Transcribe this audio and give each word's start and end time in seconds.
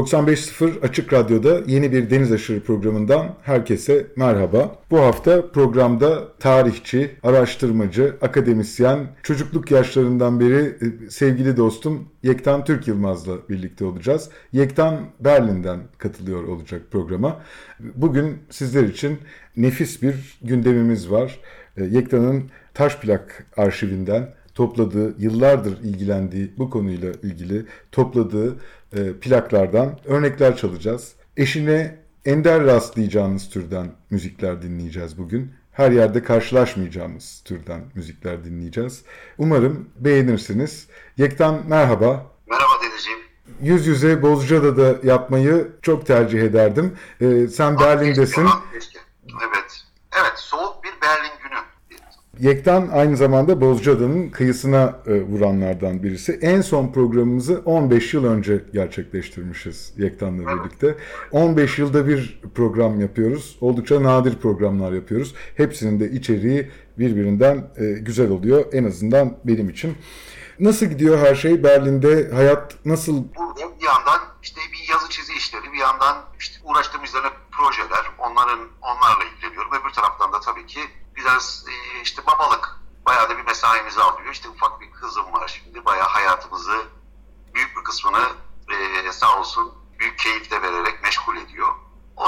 95.0 0.00 0.80
Açık 0.80 1.12
Radyo'da 1.12 1.60
yeni 1.66 1.92
bir 1.92 2.10
Deniz 2.10 2.32
Aşırı 2.32 2.60
programından 2.60 3.36
herkese 3.42 4.06
merhaba. 4.16 4.78
Bu 4.90 4.98
hafta 4.98 5.50
programda 5.52 6.36
tarihçi, 6.38 7.16
araştırmacı, 7.22 8.16
akademisyen, 8.22 9.06
çocukluk 9.22 9.70
yaşlarından 9.70 10.40
beri 10.40 10.76
e, 11.06 11.10
sevgili 11.10 11.56
dostum 11.56 12.08
Yektan 12.22 12.64
Türk 12.64 12.88
Yılmaz'la 12.88 13.48
birlikte 13.48 13.84
olacağız. 13.84 14.30
Yektan 14.52 15.00
Berlin'den 15.20 15.80
katılıyor 15.98 16.42
olacak 16.44 16.82
programa. 16.90 17.40
Bugün 17.80 18.38
sizler 18.50 18.84
için 18.84 19.18
nefis 19.56 20.02
bir 20.02 20.38
gündemimiz 20.42 21.10
var. 21.10 21.38
E, 21.76 21.84
Yektan'ın 21.84 22.50
taş 22.74 22.96
plak 22.96 23.46
arşivinden 23.56 24.34
topladığı, 24.54 25.14
yıllardır 25.18 25.78
ilgilendiği 25.82 26.52
bu 26.58 26.70
konuyla 26.70 27.12
ilgili 27.22 27.66
topladığı 27.92 28.56
e, 28.96 29.12
plaklardan 29.12 29.98
örnekler 30.04 30.56
çalacağız. 30.56 31.12
Eşine 31.36 31.98
ender 32.24 32.64
rastlayacağınız 32.64 33.48
türden 33.48 33.92
müzikler 34.10 34.62
dinleyeceğiz 34.62 35.18
bugün. 35.18 35.52
Her 35.72 35.90
yerde 35.90 36.22
karşılaşmayacağımız 36.22 37.42
türden 37.44 37.80
müzikler 37.94 38.44
dinleyeceğiz. 38.44 39.02
Umarım 39.38 39.88
beğenirsiniz. 39.98 40.86
Yektan 41.16 41.60
merhaba. 41.68 42.26
Merhaba 42.50 42.72
Denizciğim. 42.82 43.18
Yüz 43.62 43.86
yüze 43.86 44.22
Bozcaada'da 44.22 44.96
yapmayı 45.02 45.68
çok 45.82 46.06
tercih 46.06 46.42
ederdim. 46.42 46.98
Ee, 47.20 47.48
sen 47.48 47.78
Berlin'desin. 47.78 48.46
Keşke. 48.72 48.98
Evet. 49.28 49.84
Evet, 50.20 50.32
soğuk 50.36 50.84
bir 50.84 50.92
Berlin 51.02 51.32
günü. 51.42 51.60
Yektan 52.40 52.88
aynı 52.88 53.16
zamanda 53.16 53.60
Bozcaada'nın 53.60 54.30
kıyısına 54.30 54.98
e, 55.06 55.22
vuranlardan 55.22 56.02
birisi. 56.02 56.38
En 56.42 56.60
son 56.60 56.92
programımızı 56.92 57.62
15 57.64 58.14
yıl 58.14 58.24
önce 58.24 58.64
gerçekleştirmişiz 58.72 59.94
Yektan'la 59.96 60.46
birlikte. 60.46 60.96
15 61.32 61.78
yılda 61.78 62.08
bir 62.08 62.40
program 62.54 63.00
yapıyoruz. 63.00 63.58
Oldukça 63.60 64.02
nadir 64.02 64.38
programlar 64.38 64.92
yapıyoruz. 64.92 65.34
Hepsinin 65.56 66.00
de 66.00 66.10
içeriği 66.10 66.70
birbirinden 66.98 67.70
e, 67.76 67.84
güzel 67.84 68.30
oluyor. 68.30 68.64
En 68.72 68.84
azından 68.84 69.36
benim 69.44 69.70
için. 69.70 69.96
Nasıl 70.60 70.86
gidiyor 70.86 71.18
her 71.18 71.34
şey? 71.34 71.64
Berlin'de 71.64 72.30
hayat 72.34 72.76
nasıl? 72.84 73.24
Burada 73.36 73.60
bir 73.80 73.86
yandan 73.86 74.20
işte 74.42 74.60
bir 74.72 74.92
yazı 74.92 75.08
çizi 75.08 75.32
işleri, 75.32 75.72
bir 75.72 75.78
yandan 75.78 76.16
işte 76.38 76.54
uğraştığım 76.64 77.04
üzerine 77.04 77.28
projeler, 77.50 78.04
onların 78.18 78.60
onlarla 78.82 79.24
ilgileniyorum. 79.24 79.70
Öbür 79.72 79.90
taraftan 79.94 80.32
da 80.32 80.40
tabii 80.40 80.66
ki 80.66 80.80
biraz 81.20 81.64
e, 81.68 82.02
işte 82.02 82.26
babalık 82.26 82.80
bayağı 83.06 83.30
da 83.30 83.38
bir 83.38 83.44
mesaimizi 83.44 84.00
alıyor. 84.00 84.32
İşte 84.32 84.48
ufak 84.48 84.80
bir 84.80 84.90
kızım 84.90 85.32
var 85.32 85.60
şimdi. 85.64 85.84
Bayağı 85.84 86.08
hayatımızı 86.08 86.82
büyük 87.54 87.76
bir 87.76 87.84
kısmını 87.84 88.26
e, 89.06 89.12
sağ 89.12 89.40
olsun 89.40 89.72
büyük 89.98 90.18
keyifle 90.18 90.62
vererek 90.62 91.02
meşgul 91.02 91.36
ediyor. 91.36 91.68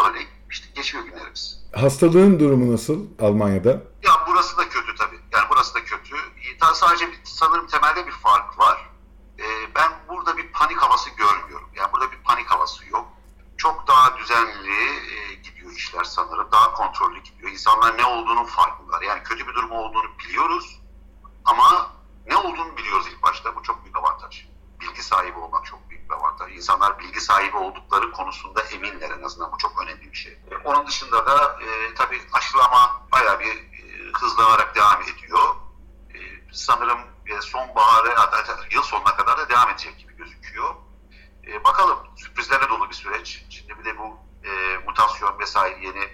Öyle 0.06 0.26
işte 0.50 0.66
geçiyor 0.74 1.04
günlerimiz. 1.04 1.62
Hastalığın 1.74 2.40
durumu 2.40 2.72
nasıl 2.72 3.06
Almanya'da? 3.20 3.70
Ya 4.02 4.12
burası 4.28 4.56
da 4.56 4.68
kötü 4.68 4.94
tabii. 4.98 5.20
Yani 5.32 5.44
burası 5.50 5.74
da 5.74 5.84
kötü. 5.84 6.16
Daha 6.60 6.74
sadece 6.74 7.08
bir, 7.12 7.20
sanırım 7.24 7.66
temelde 7.66 8.06
bir 8.06 8.12
fark 8.12 8.58
var. 8.58 8.90
Ee, 9.38 9.44
ben 9.74 9.92
burada 10.08 10.36
bir 10.36 10.52
panik 10.52 10.78
havası 10.78 11.10
görmüyorum. 11.10 11.68
Yani 11.76 11.92
burada 11.92 12.12
bir 12.12 12.18
panik 12.24 12.46
havası 12.46 12.88
yok. 12.88 13.08
Çok 13.56 13.88
daha 13.88 14.18
düzenli 14.18 14.70
e, 14.70 15.34
gidiyor 15.34 15.61
işler 15.76 16.04
sanırım. 16.04 16.48
Daha 16.52 16.72
kontrollü 16.72 17.22
gidiyor. 17.22 17.50
İnsanlar 17.50 17.98
ne 17.98 18.06
olduğunun 18.06 18.44
farkındalar. 18.44 19.02
Yani 19.02 19.22
kötü 19.22 19.48
bir 19.48 19.54
durum 19.54 19.72
olduğunu 19.72 20.18
biliyoruz. 20.18 20.80
Ama 21.44 21.92
ne 22.26 22.36
olduğunu 22.36 22.76
biliyoruz 22.76 23.06
ilk 23.10 23.22
başta. 23.22 23.56
Bu 23.56 23.62
çok 23.62 23.84
büyük 23.84 23.96
avantaj. 23.96 24.46
Bilgi 24.80 25.02
sahibi 25.02 25.38
olmak 25.38 25.64
çok 25.64 25.90
büyük 25.90 26.10
bir 26.10 26.14
avantaj. 26.14 26.56
İnsanlar 26.56 26.98
bilgi 26.98 27.20
sahibi 27.20 27.56
oldukları 27.56 28.12
konusunda 28.12 28.62
eminler 28.62 29.10
en 29.10 29.22
azından. 29.22 29.52
Bu 29.52 29.58
çok 29.58 29.82
önemli 29.82 30.12
bir 30.12 30.16
şey. 30.16 30.38
Onun 30.64 30.86
dışında 30.86 31.26
da 31.26 31.58
e, 31.62 31.94
tabii 31.94 32.20
aşılama 32.32 33.02
bayağı 33.12 33.40
bir 33.40 33.56
e, 33.56 34.12
hızlanarak 34.12 34.74
devam 34.74 35.02
ediyor. 35.02 35.54
E, 36.14 36.18
sanırım 36.52 36.98
e, 37.26 37.40
sonbaharı 37.40 38.14
yıl 38.74 38.82
sonuna 38.82 39.16
kadar 39.16 39.38
da 39.38 39.48
devam 39.48 39.70
edecek 39.70 39.98
gibi 39.98 40.16
gözüküyor. 40.16 40.74
E, 41.46 41.64
bakalım 41.64 41.98
sürprizlerle 42.16 42.68
dolu 42.68 42.88
bir 42.88 42.94
süreç. 42.94 43.46
Şimdi 43.50 43.78
bir 43.78 43.84
de 43.84 43.98
bu 43.98 44.18
e, 44.44 44.78
mutasyon 44.86 45.38
vesaire 45.38 45.76
yeni 45.84 46.04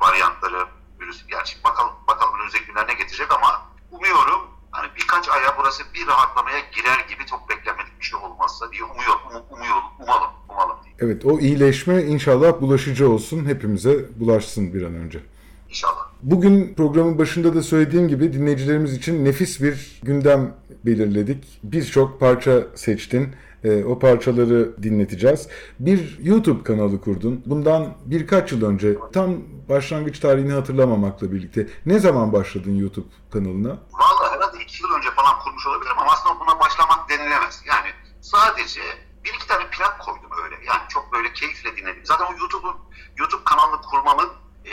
varyantları 0.00 0.66
virüs 1.00 1.26
gerçi 1.26 1.64
bakalım 1.64 1.92
bakalım 2.08 2.34
önümüzdeki 2.34 2.66
günler 2.66 2.88
ne 2.88 2.94
getirecek 2.94 3.34
ama 3.34 3.62
umuyorum 3.90 4.40
hani 4.70 4.88
birkaç 4.96 5.28
aya 5.28 5.54
burası 5.58 5.82
bir 5.94 6.06
rahatlamaya 6.06 6.58
girer 6.58 7.06
gibi 7.08 7.26
çok 7.26 7.50
beklenmedik 7.50 8.00
bir 8.00 8.04
şey 8.04 8.18
olmazsa 8.18 8.72
diye 8.72 8.84
umuyorum, 8.84 9.20
um, 9.34 9.42
umuyorum, 9.50 9.82
umalım, 10.00 10.30
umalım 10.48 10.76
diye. 10.84 10.94
Evet 10.98 11.24
o 11.24 11.38
iyileşme 11.38 12.02
inşallah 12.02 12.60
bulaşıcı 12.60 13.10
olsun. 13.10 13.46
Hepimize 13.46 14.20
bulaşsın 14.20 14.74
bir 14.74 14.82
an 14.82 14.94
önce. 14.94 15.20
İnşallah. 15.68 16.08
Bugün 16.22 16.74
programın 16.74 17.18
başında 17.18 17.54
da 17.54 17.62
söylediğim 17.62 18.08
gibi 18.08 18.32
dinleyicilerimiz 18.32 18.94
için 18.94 19.24
nefis 19.24 19.62
bir 19.62 20.00
gündem 20.02 20.54
belirledik. 20.86 21.60
Birçok 21.62 22.20
parça 22.20 22.66
seçtin. 22.74 23.34
E, 23.64 23.84
o 23.84 23.98
parçaları 23.98 24.82
dinleteceğiz. 24.82 25.48
Bir 25.80 26.18
YouTube 26.22 26.62
kanalı 26.62 27.00
kurdun. 27.00 27.42
Bundan 27.46 27.94
birkaç 28.04 28.52
yıl 28.52 28.66
önce 28.66 28.98
tam 29.12 29.36
başlangıç 29.68 30.18
tarihini 30.18 30.52
hatırlamamakla 30.52 31.32
birlikte. 31.32 31.68
Ne 31.86 31.98
zaman 31.98 32.32
başladın 32.32 32.74
YouTube 32.76 33.06
kanalına? 33.32 33.78
Vallahi 33.92 34.34
herhalde 34.34 34.62
iki 34.62 34.82
yıl 34.82 34.90
önce 34.90 35.10
falan 35.10 35.38
kurmuş 35.38 35.66
olabilirim 35.66 35.96
ama 35.98 36.12
aslında 36.12 36.40
buna 36.40 36.60
başlamak 36.60 37.08
denilemez. 37.10 37.62
Yani 37.66 37.88
sadece 38.20 38.80
bir 39.24 39.34
iki 39.34 39.46
tane 39.48 39.70
plak 39.70 40.00
koydum 40.00 40.30
öyle. 40.44 40.54
Yani 40.54 40.82
çok 40.88 41.12
böyle 41.12 41.32
keyifle 41.32 41.76
dinledim. 41.76 42.02
Zaten 42.04 42.24
o 42.24 42.38
YouTube'un 42.38 42.76
YouTube 43.16 43.44
kanalını 43.44 43.80
kurmamın 43.80 44.28
e, 44.64 44.72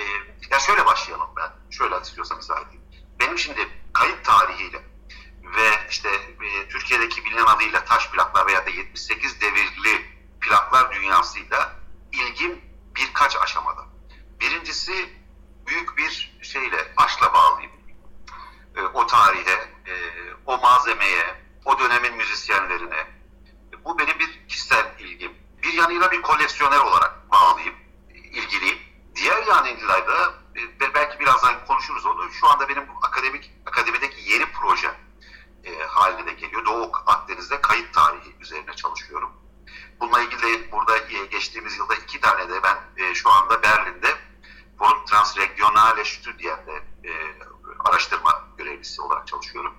ya 0.51 0.59
şöyle 0.59 0.85
başlayalım 0.85 1.27
ben. 1.37 1.71
Şöyle 1.71 1.95
istiyorsan 2.01 2.39
izah 2.39 2.67
edeyim. 2.67 2.81
Benim 3.19 3.37
şimdi 3.37 3.59
kayıt 3.93 4.23
tarihiyle 4.23 4.81
ve 5.45 5.87
işte 5.89 6.09
e, 6.41 6.67
Türkiye'deki 6.69 7.25
bilinen 7.25 7.45
adıyla 7.45 7.85
taş 7.85 8.11
plaklar 8.11 8.47
veya 8.47 8.65
da 8.65 8.69
78 8.69 9.41
devirli 9.41 10.05
plaklar 10.41 10.91
dünyasıyla 10.95 11.75
ilgim 12.11 12.61
birkaç 12.95 13.35
aşamada. 13.35 13.85
Birincisi 14.39 15.09
büyük 15.67 15.97
bir 15.97 16.37
şeyle 16.41 16.93
aşkla 16.97 17.33
bağlıyım. 17.33 17.71
E, 18.75 18.81
o 18.81 19.07
tarihe, 19.07 19.51
e, 19.87 19.93
o 20.45 20.57
malzemeye, 20.57 21.35
o 21.65 21.79
dönemin 21.79 22.15
müzisyenlerine. 22.15 23.07
E, 23.73 23.83
bu 23.85 23.99
benim 23.99 24.19
bir 24.19 24.47
kişisel 24.47 24.95
ilgim. 24.99 25.31
Bir 25.63 25.73
yanıyla 25.73 26.11
bir 26.11 26.21
koleksiyoner 26.21 26.79
olarak 26.79 27.31
bağlıyım, 27.31 27.75
ilgiliyim. 28.13 28.77
Diğer 29.15 29.45
yanıyla 29.47 30.07
da 30.07 30.33
e, 30.55 30.93
belki 30.93 31.19
birazdan 31.19 31.65
konuşuruz 31.65 32.05
onu. 32.05 32.31
Şu 32.31 32.47
anda 32.47 32.69
benim 32.69 32.83
akademik 33.01 33.51
akademideki 33.65 34.31
yeni 34.31 34.45
proje 34.45 35.04
e, 35.65 35.83
haline 35.83 36.33
geliyor. 36.33 36.65
Doğu 36.65 36.91
Akdeniz'de 37.05 37.61
kayıt 37.61 37.93
tarihi 37.93 38.35
üzerine 38.39 38.73
çalışıyorum. 38.73 39.31
Bununla 39.99 40.21
ilgili 40.21 40.41
de 40.41 40.71
burada 40.71 40.97
geçtiğimiz 41.31 41.77
yılda 41.77 41.95
iki 41.95 42.21
tane 42.21 42.49
de 42.49 42.63
ben 42.63 42.77
e, 43.03 43.15
şu 43.15 43.31
anda 43.31 43.63
Berlin'de 43.63 44.15
Forum 44.79 45.05
Transregionale 45.05 46.05
Studien'de 46.05 46.83
e, 47.03 47.11
araştırma 47.79 48.43
görevlisi 48.57 49.01
olarak 49.01 49.27
çalışıyorum. 49.27 49.73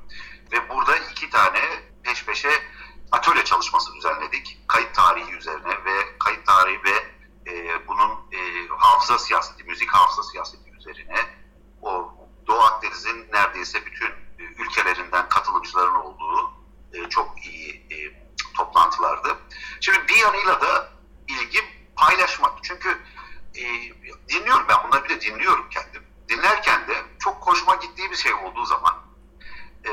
Ve 0.53 0.69
burada 0.69 0.97
iki 0.97 1.31
tane 1.31 1.61
peş 2.03 2.25
peşe 2.25 2.51
atölye 3.13 3.45
çalışması 3.45 3.95
düzenledik. 3.95 4.59
Kayıt 4.69 4.95
tarihi 4.95 5.33
üzerine 5.33 5.85
ve 5.85 6.19
kayıt 6.19 6.47
tarihi 6.47 6.81
ve 6.85 7.17
e, 7.51 7.87
bunun 7.89 8.11
e, 8.11 8.69
hafıza 8.79 9.19
siyaseti, 9.19 9.65
müzik 9.65 9.91
hafıza 9.91 10.23
siyaseti 10.23 10.71
üzerine 10.71 11.17
o 11.83 12.15
Doğu 12.47 12.61
Akdeniz'in 12.61 13.27
neredeyse 13.33 13.87
bütün 13.87 14.26
ülkelerinden 14.39 15.29
katılımcıların 15.29 15.95
olduğu 15.95 16.51
e, 16.93 17.09
çok 17.09 17.47
iyi 17.47 17.87
e, 17.91 17.97
toplantılardı. 18.57 19.39
Şimdi 19.81 20.09
bir 20.09 20.17
yanıyla 20.17 20.61
da 20.61 20.93
ilgim 21.29 21.65
paylaşmak. 21.97 22.53
Çünkü 22.63 22.99
e, 23.55 23.63
dinliyorum 24.29 24.67
ben 24.69 24.77
bunları 24.87 25.05
bir 25.05 25.09
de 25.09 25.21
dinliyorum 25.21 25.69
kendim. 25.71 26.03
Dinlerken 26.29 26.89
de 26.89 27.05
çok 27.19 27.47
hoşuma 27.47 27.75
gittiği 27.75 28.11
bir 28.11 28.17
şey 28.17 28.35
olduğu 28.35 28.65
zaman 28.65 28.95
e, 29.85 29.91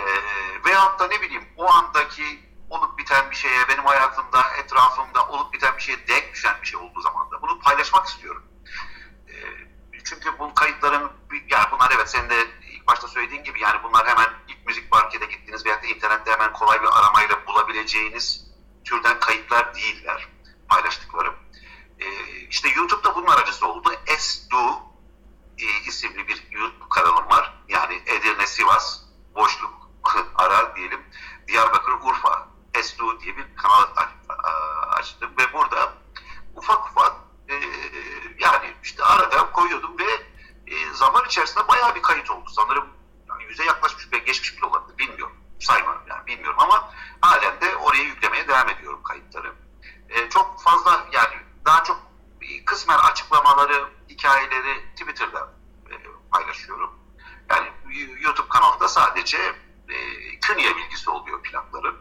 veyahut 0.65 0.99
da 0.99 1.07
ne 1.07 1.21
bileyim 1.21 1.43
o 1.57 1.71
andaki 1.71 2.39
olup 2.69 2.97
biten 2.97 3.31
bir 3.31 3.35
şeye, 3.35 3.67
benim 3.69 3.85
hayatımda, 3.85 4.43
etrafımda 4.57 5.27
olup 5.27 5.53
biten 5.53 5.77
bir 5.77 5.81
şeye 5.81 6.07
denk 6.07 6.33
düşen 6.33 6.55
bir 6.61 6.67
şey 6.67 6.79
olduğu 6.79 7.01
zaman 7.01 7.31
da 7.31 7.41
bunu 7.41 7.59
paylaşmak 7.59 8.07
istiyorum. 8.07 8.43
E, 9.27 9.33
çünkü 10.03 10.39
bu 10.39 10.53
kayıtların 10.53 11.11
yani 11.49 11.65
bunlar 11.71 11.91
evet 11.95 12.09
senin 12.09 12.29
de 12.29 12.47
ilk 12.71 12.87
başta 12.87 13.07
söylediğin 13.07 13.43
gibi 13.43 13.59
yani 13.61 13.83
bunlar 13.83 14.07
hemen 14.07 14.27
ilk 14.47 14.67
müzik 14.67 14.91
markete 14.91 15.25
gittiniz 15.25 15.65
veya 15.65 15.81
da 15.81 15.87
internette 16.23 16.31
hemen 16.31 16.53
kolay 16.53 16.81
bir 16.81 16.99
aramayla 16.99 17.47
bulabileceğiniz 17.47 18.45
türden 18.83 19.19
kayıtlar 19.19 19.75
değiller 19.75 20.27
paylaştıklarım. 20.69 21.35
E, 21.99 22.05
işte 22.49 22.69
YouTube'da 22.69 23.15
bunun 23.15 23.27
aracısı 23.27 23.67
oldu. 23.67 23.93
Esdu 24.07 24.57
e, 25.57 25.65
isimli 25.87 26.27
bir 26.27 26.47
YouTube 26.51 26.89
kanalım 26.89 27.29
var. 27.29 27.63
Yani 27.67 28.01
Edirne, 28.05 28.47
Sivas, 28.47 29.01
boşluk 29.35 29.89
ara 30.35 30.75
diyelim. 30.75 31.01
Diyarbakır, 31.47 31.91
Urfa, 31.91 32.47
Esdu 32.73 33.19
diye 33.19 33.37
bir 33.37 33.55
kanal 33.55 33.87
açtım 34.91 35.29
ve 35.37 35.53
burada 35.53 35.93
ufak 36.55 36.89
ufak 36.91 37.13
e, 37.49 37.55
yani 38.39 38.73
işte 38.83 39.03
arada 39.03 39.51
koyuyordum 39.51 39.99
ve 39.99 40.11
e, 40.67 40.93
zaman 40.93 41.25
içerisinde 41.25 41.67
bayağı 41.67 41.95
bir 41.95 42.01
kayıt 42.01 42.31
oldu. 42.31 42.49
Sanırım 42.49 42.87
yani 43.29 43.43
yüze 43.43 43.63
yaklaşmış 43.63 44.13
ve 44.13 44.17
geçmiş 44.17 44.57
bile 44.57 44.65
olabilir. 44.65 44.97
Bilmiyorum. 44.97 45.43
Saymıyorum 45.63 46.01
yani 46.07 46.25
bilmiyorum 46.25 46.59
ama 46.59 46.93
halen 47.21 47.61
de 47.61 47.75
oraya 47.75 48.03
yüklemeye 48.03 48.47
devam 48.47 48.69
ediyorum 48.69 49.03
kayıtları. 49.03 49.53
E, 50.09 50.29
çok 50.29 50.61
fazla 50.63 51.07
yani 51.11 51.35
daha 51.65 51.83
çok 51.83 51.99
kısmen 52.65 52.97
açıklamaları, 52.97 53.89
hikayeleri 54.09 54.95
Twitter'da 54.95 55.53
e, 55.91 55.93
paylaşıyorum. 56.31 56.93
Yani 57.49 57.67
YouTube 58.19 58.49
kanalında 58.49 58.87
sadece 58.87 59.37
e, 59.89 59.95
künye 60.39 60.75
bilgisi 60.75 61.09
oluyor 61.09 61.43
plakların. 61.43 61.95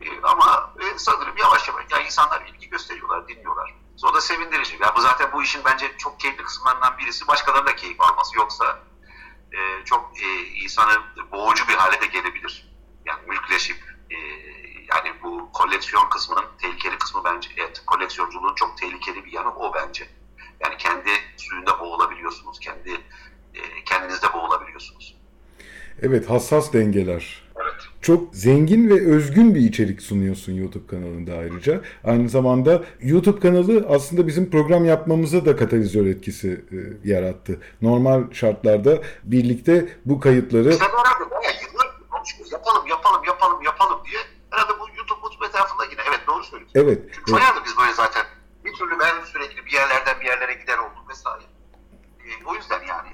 E, 0.00 0.20
ama 0.22 0.74
e, 0.80 0.98
sanırım 0.98 1.36
yavaş 1.36 1.68
yavaş 1.68 1.84
yani 1.90 2.04
insanlar 2.04 2.42
ilgi 2.46 2.70
gösteriyorlar, 2.70 3.28
dinliyorlar. 3.28 3.74
O 4.04 4.14
da 4.14 4.20
sevindirici. 4.20 4.76
Yani 4.80 4.92
bu 4.96 5.00
zaten 5.00 5.32
bu 5.32 5.42
işin 5.42 5.64
bence 5.64 5.92
çok 5.98 6.20
keyifli 6.20 6.44
kısımlarından 6.44 6.98
birisi. 6.98 7.28
Başkalarının 7.28 7.66
da 7.66 7.76
keyif 7.76 8.00
alması. 8.00 8.36
Yoksa 8.36 8.78
e, 9.52 9.84
çok 9.84 10.22
e, 10.22 10.42
insanı 10.44 11.02
boğucu 11.32 11.68
bir 11.68 11.74
hale 11.74 12.00
de 12.00 12.06
gelebilir. 12.06 12.74
Yani 13.04 13.20
mülkleşip 13.28 13.76
e, 14.10 14.16
yani 14.94 15.22
bu 15.22 15.52
koleksiyon 15.52 16.08
kısmının 16.08 16.44
tehlikeli 16.58 16.98
kısmı 16.98 17.24
bence 17.24 17.50
evet 17.56 17.82
koleksiyonculuğun 17.86 18.54
çok 18.54 18.78
tehlikeli 18.78 19.24
bir 19.24 19.32
yanı 19.32 19.54
o 19.54 19.74
bence. 19.74 20.08
Yani 20.60 20.76
kendi 20.76 21.10
suyunda 21.36 21.80
boğulabiliyorsunuz. 21.80 22.60
Kendi 22.60 22.90
e, 23.54 23.84
kendinizde 23.84 24.32
boğulabiliyorsunuz. 24.32 25.16
Evet 26.14 26.30
hassas 26.30 26.72
dengeler. 26.72 27.42
Evet. 27.56 27.74
Çok 28.00 28.34
zengin 28.34 28.90
ve 28.90 29.14
özgün 29.14 29.54
bir 29.54 29.60
içerik 29.60 30.02
sunuyorsun 30.02 30.52
YouTube 30.52 30.86
kanalında 30.86 31.32
ayrıca. 31.32 31.80
Aynı 32.04 32.28
zamanda 32.28 32.84
YouTube 33.00 33.40
kanalı 33.40 33.86
aslında 33.88 34.26
bizim 34.26 34.50
program 34.50 34.84
yapmamıza 34.84 35.44
da 35.44 35.56
katalizör 35.56 36.06
etkisi 36.06 36.64
e, 36.72 36.78
yarattı. 37.10 37.60
Normal 37.82 38.32
şartlarda 38.32 39.02
birlikte 39.24 39.88
bu 40.04 40.20
kayıtları... 40.20 40.72
Sen 40.72 40.86
herhalde 40.86 41.30
bayağı 41.30 41.54
yıllar. 41.62 41.86
Yapalım, 42.52 42.86
yapalım, 42.86 43.24
yapalım, 43.26 43.62
yapalım 43.62 44.00
diye. 44.10 44.20
Herhalde 44.50 44.72
bu 44.80 44.84
YouTube, 44.96 45.20
YouTube 45.22 45.46
etrafında 45.46 45.84
yine. 45.84 46.00
Evet 46.08 46.20
doğru 46.26 46.44
söylüyorsun. 46.44 46.80
Evet. 46.80 46.98
Çünkü 47.14 47.32
bayağıdır 47.32 47.62
biz 47.64 47.78
böyle 47.78 47.92
zaten. 47.92 48.22
Bir 48.64 48.72
türlü 48.72 48.98
ben 48.98 49.24
sürekli 49.24 49.66
bir 49.66 49.72
yerlerden 49.72 50.20
bir 50.20 50.26
yerlere 50.26 50.54
gider 50.54 50.78
oldum 50.78 51.04
vesaire. 51.10 51.44
E, 52.24 52.28
o 52.46 52.54
yüzden 52.54 52.82
yani 52.88 53.08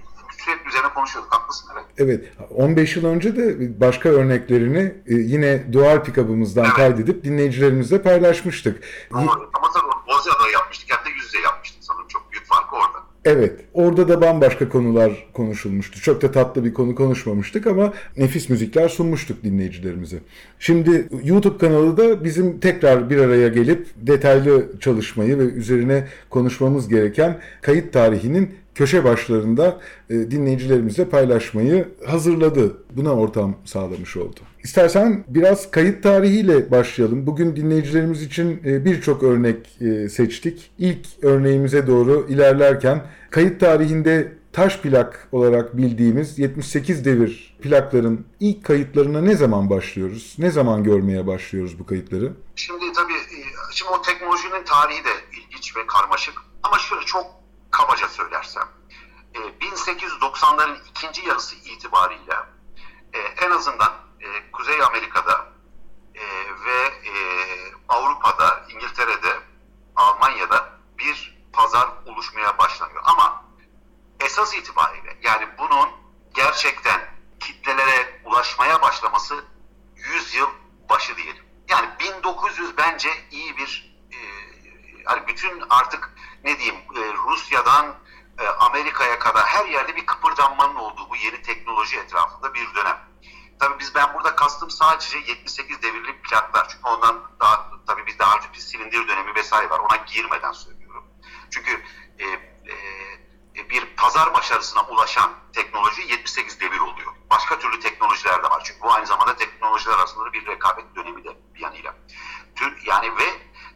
sürekli 0.45 0.69
üzerine 0.69 0.89
konuşuyorduk. 0.95 1.33
Haklısın 1.35 1.69
evet. 1.75 1.85
Evet. 1.99 2.25
15 2.51 2.97
yıl 2.97 3.05
önce 3.05 3.37
de 3.37 3.81
başka 3.81 4.09
örneklerini 4.09 4.95
e, 5.07 5.15
yine 5.15 5.73
dual 5.73 6.05
pikabımızdan 6.05 6.65
Evet. 6.65 6.75
kaydedip 6.75 7.25
dinleyicilerimizle 7.25 8.03
paylaşmıştık. 8.03 8.83
Ama, 9.13 9.33
ama 9.33 9.67
tabii 9.75 9.91
Bozya'da 10.09 10.51
yapmıştık 10.53 10.91
hem 10.91 11.05
de 11.07 11.17
yüz 11.17 11.25
yüze 11.25 11.39
yapmıştık 11.41 11.85
sanırım. 11.85 12.09
Çok 12.09 12.33
büyük 12.33 12.47
farkı 12.47 12.77
orada. 12.77 13.01
Evet, 13.25 13.61
orada 13.75 14.09
da 14.09 14.21
bambaşka 14.21 14.69
konular 14.69 15.27
konuşulmuştu. 15.35 16.01
Çok 16.01 16.23
da 16.23 16.33
tatlı 16.33 16.65
bir 16.65 16.75
konu 16.75 16.95
konuşmamıştık 16.95 17.67
ama 17.67 17.93
nefis 18.17 18.49
müzikler 18.49 18.89
sunmuştuk 18.89 19.45
dinleyicilerimize. 19.45 20.19
Şimdi 20.59 21.09
YouTube 21.25 21.59
kanalı 21.59 21.97
da 21.97 22.25
bizim 22.25 22.61
tekrar 22.61 23.11
bir 23.11 23.19
araya 23.19 23.49
gelip 23.49 23.87
detaylı 23.97 24.79
çalışmayı 24.81 25.39
ve 25.39 25.43
üzerine 25.43 26.09
konuşmamız 26.31 26.89
gereken 26.89 27.41
kayıt 27.63 27.93
tarihinin 27.93 28.55
köşe 28.81 29.05
başlarında 29.05 29.81
e, 30.11 30.15
dinleyicilerimizle 30.15 31.09
paylaşmayı 31.09 31.89
hazırladı. 32.07 32.77
Buna 32.97 33.15
ortam 33.15 33.57
sağlamış 33.65 34.17
oldu. 34.17 34.41
İstersen 34.65 35.25
biraz 35.29 35.71
kayıt 35.71 36.03
tarihiyle 36.03 36.71
başlayalım. 36.71 37.27
Bugün 37.27 37.57
dinleyicilerimiz 37.57 38.23
için 38.23 38.63
e, 38.65 38.85
birçok 38.85 39.23
örnek 39.23 39.81
e, 39.81 40.09
seçtik. 40.09 40.71
İlk 40.79 41.07
örneğimize 41.23 41.87
doğru 41.87 42.27
ilerlerken 42.29 43.07
kayıt 43.31 43.61
tarihinde 43.61 44.33
taş 44.53 44.81
plak 44.81 45.29
olarak 45.33 45.77
bildiğimiz 45.77 46.39
78 46.39 47.05
devir 47.05 47.57
plakların 47.63 48.27
ilk 48.41 48.65
kayıtlarına 48.65 49.21
ne 49.21 49.37
zaman 49.37 49.71
başlıyoruz? 49.71 50.37
Ne 50.39 50.51
zaman 50.51 50.85
görmeye 50.85 51.27
başlıyoruz 51.27 51.79
bu 51.79 51.87
kayıtları? 51.87 52.33
Şimdi 52.57 52.93
tabii 52.93 53.43
şimdi 53.73 53.91
o 53.91 54.03
teknolojinin 54.03 54.65
tarihi 54.65 55.05
de 55.05 55.13
ilginç 55.33 55.77
ve 55.77 55.81
karmaşık. 55.87 56.35
Ama 56.63 56.79
şöyle 56.79 57.05
çok 57.07 57.40
kabaca 57.71 58.09
söylersem 58.09 58.69
e, 59.35 59.39
1890'ların 59.39 60.79
ikinci 60.91 61.29
yarısı 61.29 61.57
itibariyle 61.57 62.37
e, 63.13 63.19
en 63.19 63.51
azından 63.51 63.93
e, 64.21 64.51
Kuzey 64.53 64.83
Amerika'da 64.83 65.47
e, 66.15 66.25
ve 66.65 66.85
e, 66.87 67.13
Avrupa'da, 67.89 68.67
İngiltere'de, 68.69 69.41
Almanya'da 69.97 70.71
bir 70.99 71.41
pazar 71.53 71.89
oluşmaya 72.07 72.59
başlanıyor. 72.59 73.03
Ama 73.05 73.45
esas 74.21 74.55
itibariyle 74.55 75.17
yani 75.23 75.49
bunun 75.59 75.89
gerçekten 76.35 77.01
kitlelere 77.41 78.21
ulaşmaya 78.25 78.83
başlaması 78.83 79.45
100 79.97 80.35
yıl 80.35 80.49
başı 80.89 81.17
diyelim. 81.17 81.45
Yani 81.69 81.89
1900 82.01 82.77
bence 82.77 83.11
iyi 83.31 83.57
bir 83.57 83.97
e, 84.13 84.19
yani 85.09 85.27
bütün 85.27 85.63
artık 85.71 86.10
ne 86.45 86.59
diyeyim 86.59 86.81
e, 86.97 87.13
Rusya'dan 87.29 87.97
e, 88.39 88.47
Amerika'ya 88.49 89.19
kadar 89.19 89.47
her 89.47 89.67
yerde 89.67 89.97
bir 89.97 90.07
kıpırdanmanın 90.07 90.75
olduğu 90.75 91.11
bu 91.11 91.17
yeni 91.17 91.43
teknoloji 91.43 91.99
etrafında 91.99 92.55
bir 92.55 92.75
dönem. 92.75 92.99
Tabii 93.59 93.79
biz 93.79 93.95
ben 93.95 94.15
burada 94.15 94.37
kastım 94.37 94.71
sadece 94.71 95.19
78 95.19 95.83
devirli 95.83 96.23
plaklar. 96.23 96.69
Çünkü 96.69 96.89
ondan 96.89 97.23
daha 97.41 97.71
tabii 97.87 98.07
biz 98.07 98.19
daha 98.19 98.37
önce 98.37 98.53
bir 98.53 98.59
silindir 98.59 99.09
dönemi 99.09 99.35
vesaire 99.35 99.71
var. 99.71 99.79
Ona 99.79 99.97
girmeden 99.97 100.53
söylüyorum. 100.53 101.05
Çünkü 101.51 101.83
e, 102.19 102.27
e, 103.57 103.71
bir 103.71 103.97
pazar 103.97 104.35
başarısına 104.35 104.83
ulaşan 104.83 105.31
teknoloji 105.53 106.03
78 106.03 106.61
devir 106.61 106.81
oluyor. 106.81 107.13
Başka 107.31 107.59
türlü 107.59 107.81
teknolojiler 107.81 108.43
de 108.43 108.51
var. 108.51 108.63
Çünkü 108.65 108.81
bu 108.81 108.93
aynı 108.93 109.07
zamanda 109.07 109.37
teknolojiler 109.37 109.95
arasında 109.95 110.33
bir 110.33 110.47
rekabet 110.47 110.97
dönemi 110.97 111.25
de 111.25 111.37
bir 111.55 111.61
yanıyla. 111.61 111.95
Tür, 112.57 112.83
yani 112.87 113.17
ve 113.17 113.25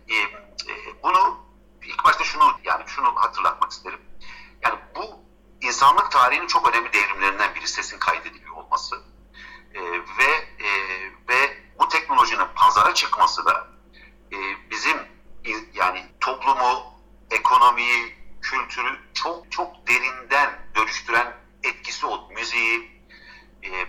e, 0.09 0.17
e, 0.73 1.03
bunu 1.03 1.45
ilk 1.85 2.05
başta 2.05 2.25
şunu 2.25 2.45
yani 2.65 2.85
şunu 2.87 3.17
hatırlatmak 3.17 3.71
isterim. 3.71 4.01
Yani 4.63 4.79
bu 4.97 5.25
insanlık 5.61 6.11
tarihinin 6.11 6.47
çok 6.47 6.69
önemli 6.69 6.93
devrimlerinden 6.93 7.55
biri 7.55 7.69
sesin 7.69 7.99
kaydediliyor 7.99 8.57
olması. 8.57 9.03
E, 9.75 9.81
ve 9.93 10.31
e, 10.65 10.69
ve 11.29 11.63
bu 11.79 11.89
teknolojinin 11.89 12.47
pazara 12.55 12.95
çıkması 12.95 13.47
da 13.47 13.69
e, 14.33 14.39
bizim 14.71 14.97
yani 15.75 16.07
toplumu, 16.21 16.95
ekonomiyi, 17.31 18.15
kültürü 18.43 18.99
çok 19.15 19.53
çok 19.53 19.89
derinden 19.89 20.51
dönüştüren 20.77 21.37
etkisi 21.63 22.07
oldu. 22.07 22.33
Müziği, 22.33 23.03
e, 23.63 23.69
e, 23.71 23.89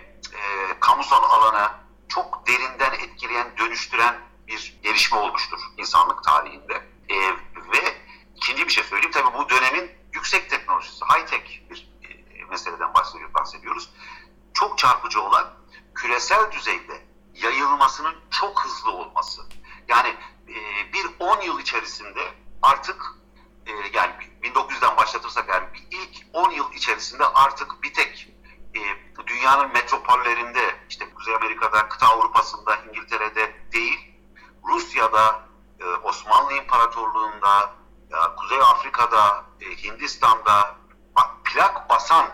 kamusal 0.80 1.24
alana 1.24 1.80
çok 2.08 2.48
derinden 2.48 2.92
etkileyen, 2.92 3.58
dönüştüren 3.58 4.16
bir 4.48 4.80
gelişme 4.84 5.18
olmuştur 5.18 5.60
insanlık 5.78 6.24
tarihinde. 6.24 6.95
E, 7.10 7.16
ve 7.74 7.98
ikinci 8.36 8.68
bir 8.68 8.72
şey 8.72 8.84
söyleyeyim. 8.84 9.12
Tabii 9.12 9.38
bu 9.38 9.50
dönemin 9.50 9.92
yüksek 10.14 10.50
teknolojisi, 10.50 11.06
high-tech 11.06 11.70
bir 11.70 11.90
e, 12.04 12.46
meseleden 12.46 12.94
bahsediyoruz. 12.94 13.34
bahsediyoruz. 13.34 13.90
Çok 14.54 14.78
çarpıcı 14.78 15.22
olan 15.22 15.54
küresel 15.96 16.52
düzeyde 16.52 17.06
yayılmasının 17.34 18.16
çok 18.32 18.66
hızlı 18.66 18.92
olması. 18.92 19.42
Yani 19.88 20.16
e, 20.48 20.54
bir 20.94 21.06
10 21.20 21.42
yıl 21.42 21.60
içerisinde 21.60 22.34
artık 22.62 23.16
e, 23.66 23.72
yani 23.94 24.14
1900'den 24.44 24.98
başlatırsak 24.98 25.50
yani 25.50 25.68
bir 25.74 25.88
ilk 25.92 26.26
10 26.34 26.52
yıl 26.52 26.74
içerisinde 26.74 27.26
artık 27.26 27.84
bir 27.84 27.94
tek 27.94 28.36
e, 28.76 28.80
dünyanın 29.28 29.74
metropollerinde 29.74 30.76
işte 30.90 31.14
Kuzey 31.14 31.36
Amerika'da, 31.36 31.90
kıta 31.90 32.08
Avrupa'sında, 32.08 32.76
İngiltere'de 32.76 33.56
değil, 33.72 34.00
Rusya'da, 34.64 35.45
Osmanlı 36.04 36.54
İmparatorluğu'nda, 36.54 37.74
Kuzey 38.38 38.60
Afrika'da, 38.62 39.44
e, 39.62 39.66
Hindistan'da 39.84 40.76
plak 41.44 41.90
basan 41.90 42.26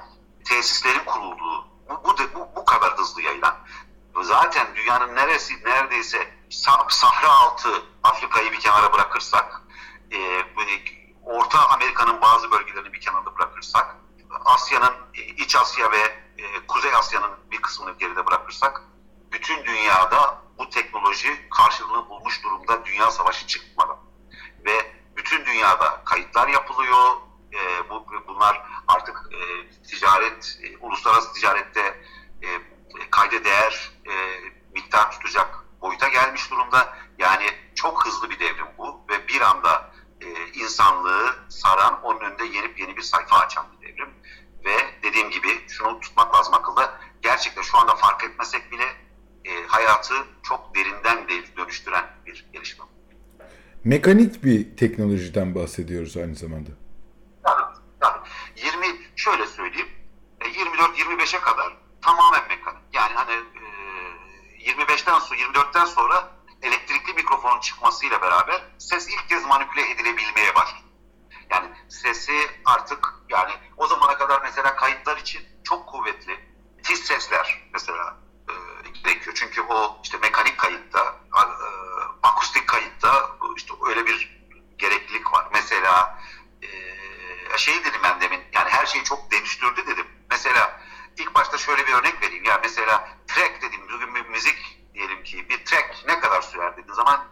tesislerin 0.45 1.05
kurulduğu 1.05 1.67
bu, 1.89 2.03
bu, 2.03 2.15
bu, 2.36 2.50
bu 2.55 2.65
kadar 2.65 2.98
hızlı 2.98 3.21
yayılan. 3.21 3.55
Zaten 4.21 4.75
dünyanın 4.75 5.15
neresi 5.15 5.63
neredeyse 5.65 6.33
sah- 6.50 6.93
sahra 6.93 7.29
altı 7.29 7.83
Afrika'yı 8.03 8.51
bir 8.51 8.60
kenara 8.60 8.93
bırakırsak 8.93 9.62
e, 10.12 10.17
Orta 11.24 11.69
Amerika'nın 11.69 12.21
bazı 12.21 12.51
bölgelerini 12.51 12.93
bir 12.93 13.01
kenarda 13.01 13.36
bırakırsak, 13.36 13.95
Asya'nın, 14.45 14.93
İç 15.13 15.55
Asya 15.55 15.91
ve 15.91 16.24
Kuzey 16.67 16.95
Asya'nın 16.95 17.31
bir 17.51 17.62
kısmını 17.62 17.91
geride 17.98 18.25
bırakırsak, 18.25 18.81
bütün 19.31 19.65
dünyada 19.65 20.40
bu 20.61 20.69
teknoloji 20.69 21.49
karşılığını 21.49 22.09
bulmuş 22.09 22.43
durumda 22.43 22.85
dünya 22.85 23.11
savaşı 23.11 23.47
çıkmadan. 23.47 23.97
Ve 24.65 24.91
bütün 25.15 25.45
dünyada 25.45 26.01
kayıtlar 26.05 26.47
yapılıyor. 26.47 27.11
E, 27.53 27.89
bu 27.89 28.05
bunlar 28.27 28.61
artık 28.87 29.29
e, 29.31 29.69
ticaret, 29.83 30.59
e, 30.63 30.77
uluslararası 30.77 31.33
ticarette 31.33 32.03
e, 32.41 32.47
kayda 33.11 33.43
değer 33.43 33.91
e, 34.05 34.13
miktar 34.73 35.11
tutacak 35.11 35.65
boyuta 35.81 36.07
gelmiş 36.07 36.51
durumda. 36.51 36.97
Yani 37.17 37.45
çok 37.75 38.05
hızlı 38.05 38.29
bir 38.29 38.39
devrim 38.39 38.67
bu 38.77 39.05
ve 39.09 39.27
bir 39.27 39.41
anda 39.41 39.91
e, 40.21 40.47
insanlığı 40.53 41.35
saran, 41.49 42.03
onun 42.03 42.19
önünde 42.19 42.43
yeni 42.43 42.73
yeni 42.77 42.97
bir 42.97 43.01
sayfa 43.01 43.37
açan 43.37 43.65
bir 43.71 43.87
devrim. 43.87 44.13
Ve 44.65 44.77
dediğim 45.03 45.29
gibi 45.29 45.65
şunu 45.67 45.99
tutmak 45.99 46.35
lazım 46.35 46.53
akılda. 46.53 46.99
Gerçekten 47.21 47.61
şu 47.61 47.77
anda 47.77 47.95
fark 47.95 48.23
etmesek 48.23 48.71
bile 48.71 49.10
e, 49.45 49.65
hayatı 49.67 50.13
çok 50.43 50.75
derinden 50.75 51.27
dönüştüren 51.57 52.05
bir 52.25 52.45
gelişme. 52.53 52.86
Mekanik 53.83 54.43
bir 54.43 54.77
teknolojiden 54.77 55.55
bahsediyoruz 55.55 56.17
aynı 56.17 56.36
zamanda. 56.36 56.69
Tabii, 57.43 57.77
tabii. 58.00 58.29
20 58.55 58.86
şöyle 59.15 59.48
söyleyeyim. 59.48 59.88
24-25'e 60.41 61.39
kadar 61.39 61.77
tamamen 62.01 62.48
mekanik. 62.48 62.81
Yani 62.93 63.13
hani 63.13 63.31
e, 63.31 64.71
25'ten 64.71 65.19
sonra 65.19 65.39
24'ten 65.39 65.86
sonra 65.86 66.31
elektrikli 66.62 67.13
mikrofonun 67.13 67.60
çıkmasıyla 67.60 68.21
beraber 68.21 68.62
ses 68.77 69.07
ilk 69.07 69.29
kez 69.29 69.45
manipüle 69.45 69.91
edilebilmeye 69.91 70.55
başladı. 70.55 70.83
Yani 71.50 71.67
sesi 71.89 72.33
artık 72.65 73.07
yani 73.29 73.51
o 73.77 73.88
zamana 73.88 74.17
kadar 74.17 74.41
mesela 74.41 74.75
kayıtlar 74.75 75.17
için 75.17 75.41
çok 75.63 75.88
kuvvetli 75.88 76.39
tiz 76.83 77.00
sesler 77.00 77.69
mesela 77.74 78.17
gerekiyor. 79.03 79.36
Çünkü 79.39 79.62
o 79.62 80.00
işte 80.03 80.17
mekanik 80.17 80.58
kayıtta, 80.58 81.15
e, 81.36 81.43
akustik 82.24 82.67
kayıtta 82.67 83.31
işte 83.58 83.74
öyle 83.88 84.05
bir 84.05 84.41
gereklilik 84.77 85.34
var. 85.34 85.48
Mesela 85.53 86.20
e, 86.62 86.67
şey 87.58 87.86
dedim 87.86 88.01
ben 88.03 88.22
demin 88.22 88.41
yani 88.53 88.70
her 88.70 88.86
şeyi 88.86 89.03
çok 89.03 89.31
dönüştürdü 89.31 89.88
dedim. 89.88 90.08
Mesela 90.29 90.81
ilk 91.17 91.36
başta 91.36 91.58
şöyle 91.58 91.88
bir 91.88 91.93
örnek 91.93 92.22
vereyim. 92.22 92.43
Ya 92.43 92.60
mesela 92.63 93.10
track 93.27 93.62
dedim 93.62 93.81
bugün 93.93 94.15
bir 94.15 94.25
müzik 94.25 94.79
diyelim 94.93 95.24
ki 95.24 95.50
bir 95.50 95.65
track 95.65 95.96
ne 96.08 96.20
kadar 96.20 96.41
sürer 96.41 96.77
dediğin 96.77 96.93
zaman 96.93 97.27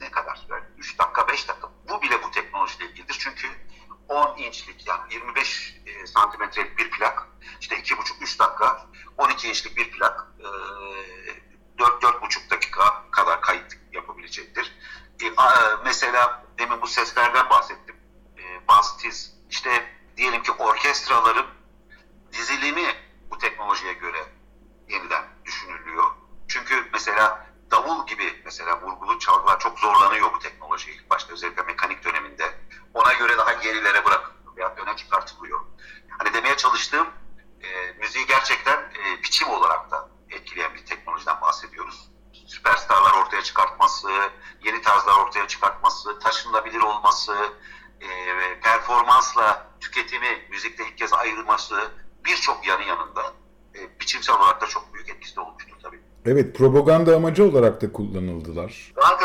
ne 0.00 0.10
kadar 0.10 0.36
sürer? 0.36 0.62
3 0.78 0.98
dakika 0.98 1.28
5 1.28 1.48
dakika. 1.48 1.68
Bu 1.88 2.02
bile 2.02 2.22
bu 2.22 2.30
teknolojiyle 2.30 2.90
ilgilidir. 2.90 3.16
Çünkü 3.20 3.48
10 4.08 4.38
inçlik 4.38 4.86
yani 4.86 5.14
25 5.14 5.76
e, 5.86 6.06
santimetrelik 6.06 6.78
bir 6.78 6.90
plak 6.90 7.28
işte 7.60 7.76
2,5-3 7.76 8.38
dakika 8.38 8.86
12 9.16 9.48
inçlik 9.48 9.76
bir 9.76 9.90
plak 9.90 10.15
Evet, 56.38 56.54
propaganda 56.54 57.16
amacı 57.16 57.44
olarak 57.44 57.82
da 57.82 57.92
kullanıldılar. 57.92 58.92
Zaten 59.02 59.15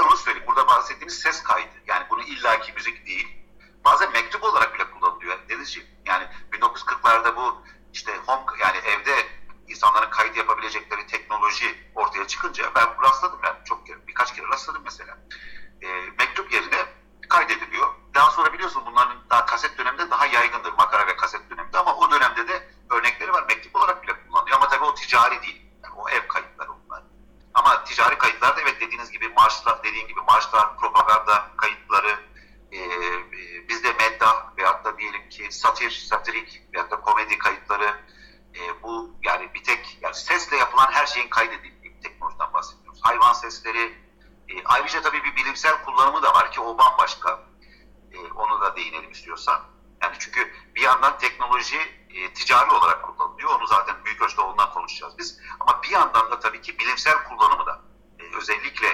istiyorsan. 49.32 49.62
Yani 50.02 50.16
çünkü 50.20 50.54
bir 50.76 50.82
yandan 50.82 51.18
teknoloji 51.18 51.78
e, 52.10 52.34
ticari 52.34 52.72
olarak 52.72 53.04
kullanılıyor. 53.04 53.50
Onu 53.50 53.68
zaten 53.68 53.96
büyük 54.06 54.22
ölçüde 54.22 54.42
ondan 54.42 54.74
konuşacağız 54.74 55.18
biz. 55.18 55.40
Ama 55.60 55.84
bir 55.84 55.90
yandan 55.90 56.32
da 56.32 56.40
tabii 56.40 56.62
ki 56.62 56.80
bilimsel 56.80 57.24
kullanımı 57.24 57.66
da 57.66 57.82
e, 58.20 58.38
özellikle 58.38 58.88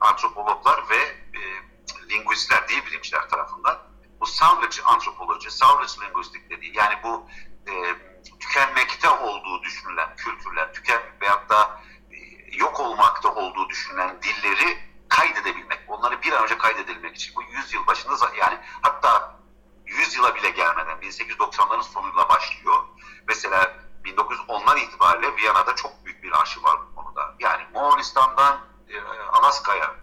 antropologlar 0.00 0.88
ve 0.90 0.96
e, 0.96 1.40
linguistler, 2.10 2.68
dil 2.68 2.86
bilimciler 2.86 3.28
tarafından 3.28 3.78
bu 4.20 4.26
salvage 4.26 4.82
antropoloji, 4.84 5.50
salvage 5.50 5.92
linguistik 6.02 6.50
dediği 6.50 6.76
yani 6.76 6.94
bu 7.04 7.28
e, 7.70 7.72
tükenmekte 8.40 9.10
olduğu 9.10 9.62
düşünülen 9.62 10.16
kültürler, 10.16 10.72
tüken 10.72 11.00
veyahut 11.20 11.50
da 11.50 11.80
e, 12.10 12.16
yok 12.56 12.80
olmakta 12.80 13.34
olduğu 13.34 13.68
düşünülen 13.68 14.22
dilleri 14.22 14.78
kaydedebilmek, 15.08 15.78
onları 15.88 16.22
bir 16.22 16.32
an 16.32 16.44
önce 16.44 16.58
kaydedebilmek 16.58 17.16
için 17.16 17.34
bu 17.36 17.42
100 17.42 17.74
yıl 17.74 17.86
başında 17.86 18.14
yani 18.38 18.58
hatta 18.82 19.41
100 19.86 20.16
yıla 20.16 20.34
bile 20.34 20.50
gelmeden 20.50 20.98
1890'ların 20.98 21.82
sonuyla 21.82 22.28
başlıyor. 22.28 22.76
Mesela 23.28 23.74
1910'lar 24.04 24.78
itibariyle 24.78 25.36
Viyana'da 25.36 25.74
çok 25.74 26.04
büyük 26.04 26.22
bir 26.22 26.40
arşiv 26.40 26.62
var 26.64 26.78
bu 26.90 26.94
konuda. 26.94 27.34
Yani 27.40 27.62
Moğolistan'dan 27.74 28.60
e, 28.88 29.00
Alaska'ya 29.32 29.94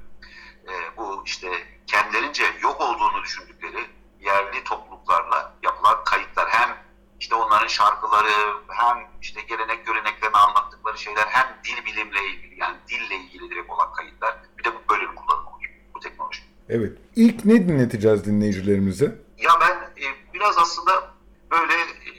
e, 0.67 0.97
bu 0.97 1.23
işte 1.25 1.47
kendilerince 1.87 2.43
yok 2.61 2.81
olduğunu 2.81 3.23
düşündükleri 3.23 3.89
yerli 4.19 4.63
topluluklarla 4.63 5.53
yapılan 5.63 6.03
kayıtlar 6.03 6.49
hem 6.49 6.77
işte 7.19 7.35
onların 7.35 7.67
şarkıları 7.67 8.57
hem 8.67 9.07
işte 9.21 9.41
gelenek 9.41 9.85
göreneklerini 9.85 10.37
anlattıkları 10.37 10.97
şeyler 10.97 11.25
hem 11.27 11.47
dil 11.63 11.85
bilimle 11.85 12.25
ilgili 12.25 12.59
yani 12.59 12.77
dille 12.89 13.15
ilgili 13.15 13.49
direkt 13.49 13.69
olan 13.69 13.93
kayıtlar 13.93 14.35
bir 14.57 14.63
de 14.63 14.69
bu 14.75 14.93
böyle 14.93 15.11
bir 15.11 15.15
kullanım 15.15 15.47
oluyor 15.47 15.71
bu 15.95 15.99
teknoloji. 15.99 16.41
Evet. 16.69 16.97
İlk 17.15 17.45
ne 17.45 17.67
dinleteceğiz 17.67 18.25
dinleyicilerimize? 18.25 19.28
Ya 19.39 19.51
ben 19.61 20.03
e, 20.03 20.33
biraz 20.33 20.57
aslında 20.57 21.13
böyle 21.51 21.73
e, 21.73 22.11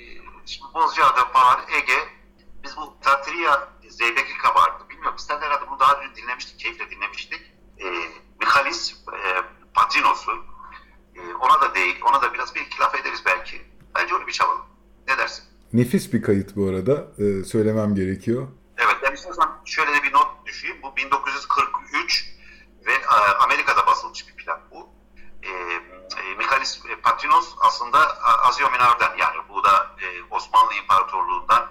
şimdi 0.46 0.74
Bozcaada 0.74 1.24
falan 1.24 1.60
Ege 1.76 2.08
biz 2.64 2.76
bu 2.76 2.96
Tatria 3.00 3.68
Zeybek'i 3.88 4.38
kabardı. 4.38 4.88
Bilmiyorum 4.90 5.18
sen 5.18 5.40
herhalde 5.40 5.70
bunu 5.70 5.80
daha 5.80 5.94
önce 6.00 6.22
dinlemiştik, 6.22 6.58
keyifle 6.58 6.90
dinlemiştik. 6.90 7.52
E, 7.78 7.86
Mihalis 8.40 8.92
e, 8.92 9.42
Patrinos'u 9.74 10.32
e, 11.14 11.34
ona 11.34 11.60
da 11.60 11.74
değil, 11.74 12.00
ona 12.08 12.22
da 12.22 12.34
biraz 12.34 12.54
bir 12.54 12.60
iki 12.60 12.80
laf 12.80 12.94
ederiz 12.94 13.22
belki. 13.26 13.62
Bence 13.94 14.14
onu 14.14 14.26
bir 14.26 14.32
çalalım. 14.32 14.62
Ne 15.08 15.18
dersin? 15.18 15.44
Nefis 15.72 16.12
bir 16.12 16.22
kayıt 16.22 16.56
bu 16.56 16.68
arada. 16.68 17.06
Ee, 17.18 17.44
söylemem 17.44 17.94
gerekiyor. 17.94 18.48
Evet 18.78 18.96
ben 19.02 19.14
istiyorsan 19.14 19.60
şöyle 19.64 19.92
de 19.92 20.02
bir 20.02 20.12
not 20.12 20.46
düşeyim. 20.46 20.76
Bu 20.82 20.96
1943 20.96 22.26
ve 22.86 22.92
e, 22.92 23.34
Amerika'da 23.40 23.86
basılmış 23.86 24.28
bir 24.28 24.44
plak 24.44 24.60
bu. 24.70 24.88
E, 25.42 25.50
e, 26.16 26.34
Michalis 26.34 26.80
e, 26.88 26.96
Patrinos 26.96 27.54
aslında 27.60 28.18
Asya 28.22 28.68
Minor'dan 28.68 29.16
yani 29.16 29.36
bu 29.48 29.64
da 29.64 29.96
e, 30.02 30.22
Osmanlı 30.30 30.74
İmparatorluğu'ndan 30.74 31.70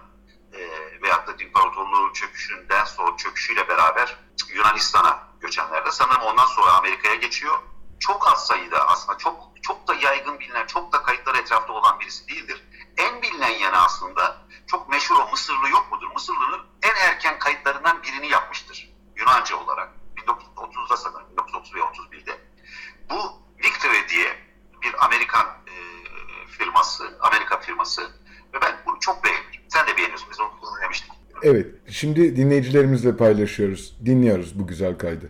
e, 0.53 0.59
veyahut 1.01 1.27
da 1.27 1.43
İmparatorluğu 1.43 2.13
çöküşünden 2.13 2.85
sonra 2.85 3.17
çöküşüyle 3.17 3.67
beraber 3.67 4.17
Yunanistan'a 4.53 5.27
göçenlerde 5.39 5.91
sanırım 5.91 6.21
ondan 6.21 6.45
sonra 6.45 6.71
Amerika'ya 6.71 7.15
geçiyor. 7.15 7.59
Çok 7.99 8.27
az 8.27 8.47
sayıda 8.47 8.87
aslında 8.87 9.17
çok 9.17 9.49
çok 9.61 9.87
da 9.87 9.93
yaygın 9.93 10.39
bilinen, 10.39 10.67
çok 10.67 10.93
da 10.93 11.03
kayıtlar 11.03 11.35
etrafta 11.35 11.73
olan 11.73 11.99
birisi 11.99 12.27
değildir. 12.27 12.63
En 12.97 13.21
bilinen 13.21 13.49
yanı 13.49 13.77
aslında 13.77 14.37
çok 14.67 14.89
meşhur 14.89 15.15
o 15.15 15.31
Mısırlı 15.31 15.69
şimdi 31.99 32.35
dinleyicilerimizle 32.35 33.17
paylaşıyoruz, 33.17 33.97
dinliyoruz 34.05 34.59
bu 34.59 34.67
güzel 34.67 34.97
kaydı. 34.97 35.29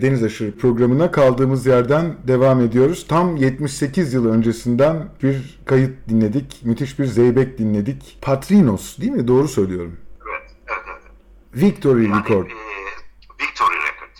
Deniz 0.00 0.22
Aşırı 0.22 0.58
programına 0.58 1.10
kaldığımız 1.10 1.66
yerden 1.66 2.16
devam 2.28 2.60
ediyoruz. 2.60 3.06
Tam 3.08 3.36
78 3.36 4.14
yıl 4.14 4.28
öncesinden 4.28 5.08
bir 5.22 5.60
kayıt 5.66 6.08
dinledik. 6.08 6.60
Müthiş 6.64 6.98
bir 6.98 7.04
zeybek 7.04 7.58
dinledik. 7.58 8.18
Patrinos 8.22 8.98
değil 8.98 9.12
mi? 9.12 9.28
Doğru 9.28 9.48
söylüyorum. 9.48 10.00
Evet, 10.28 10.50
evet, 10.66 10.80
evet. 10.86 11.02
Victory 11.54 12.04
Yani, 12.04 12.18
Record. 12.24 12.46
e, 12.46 12.54
Victory 13.40 13.76
Record. 13.76 14.16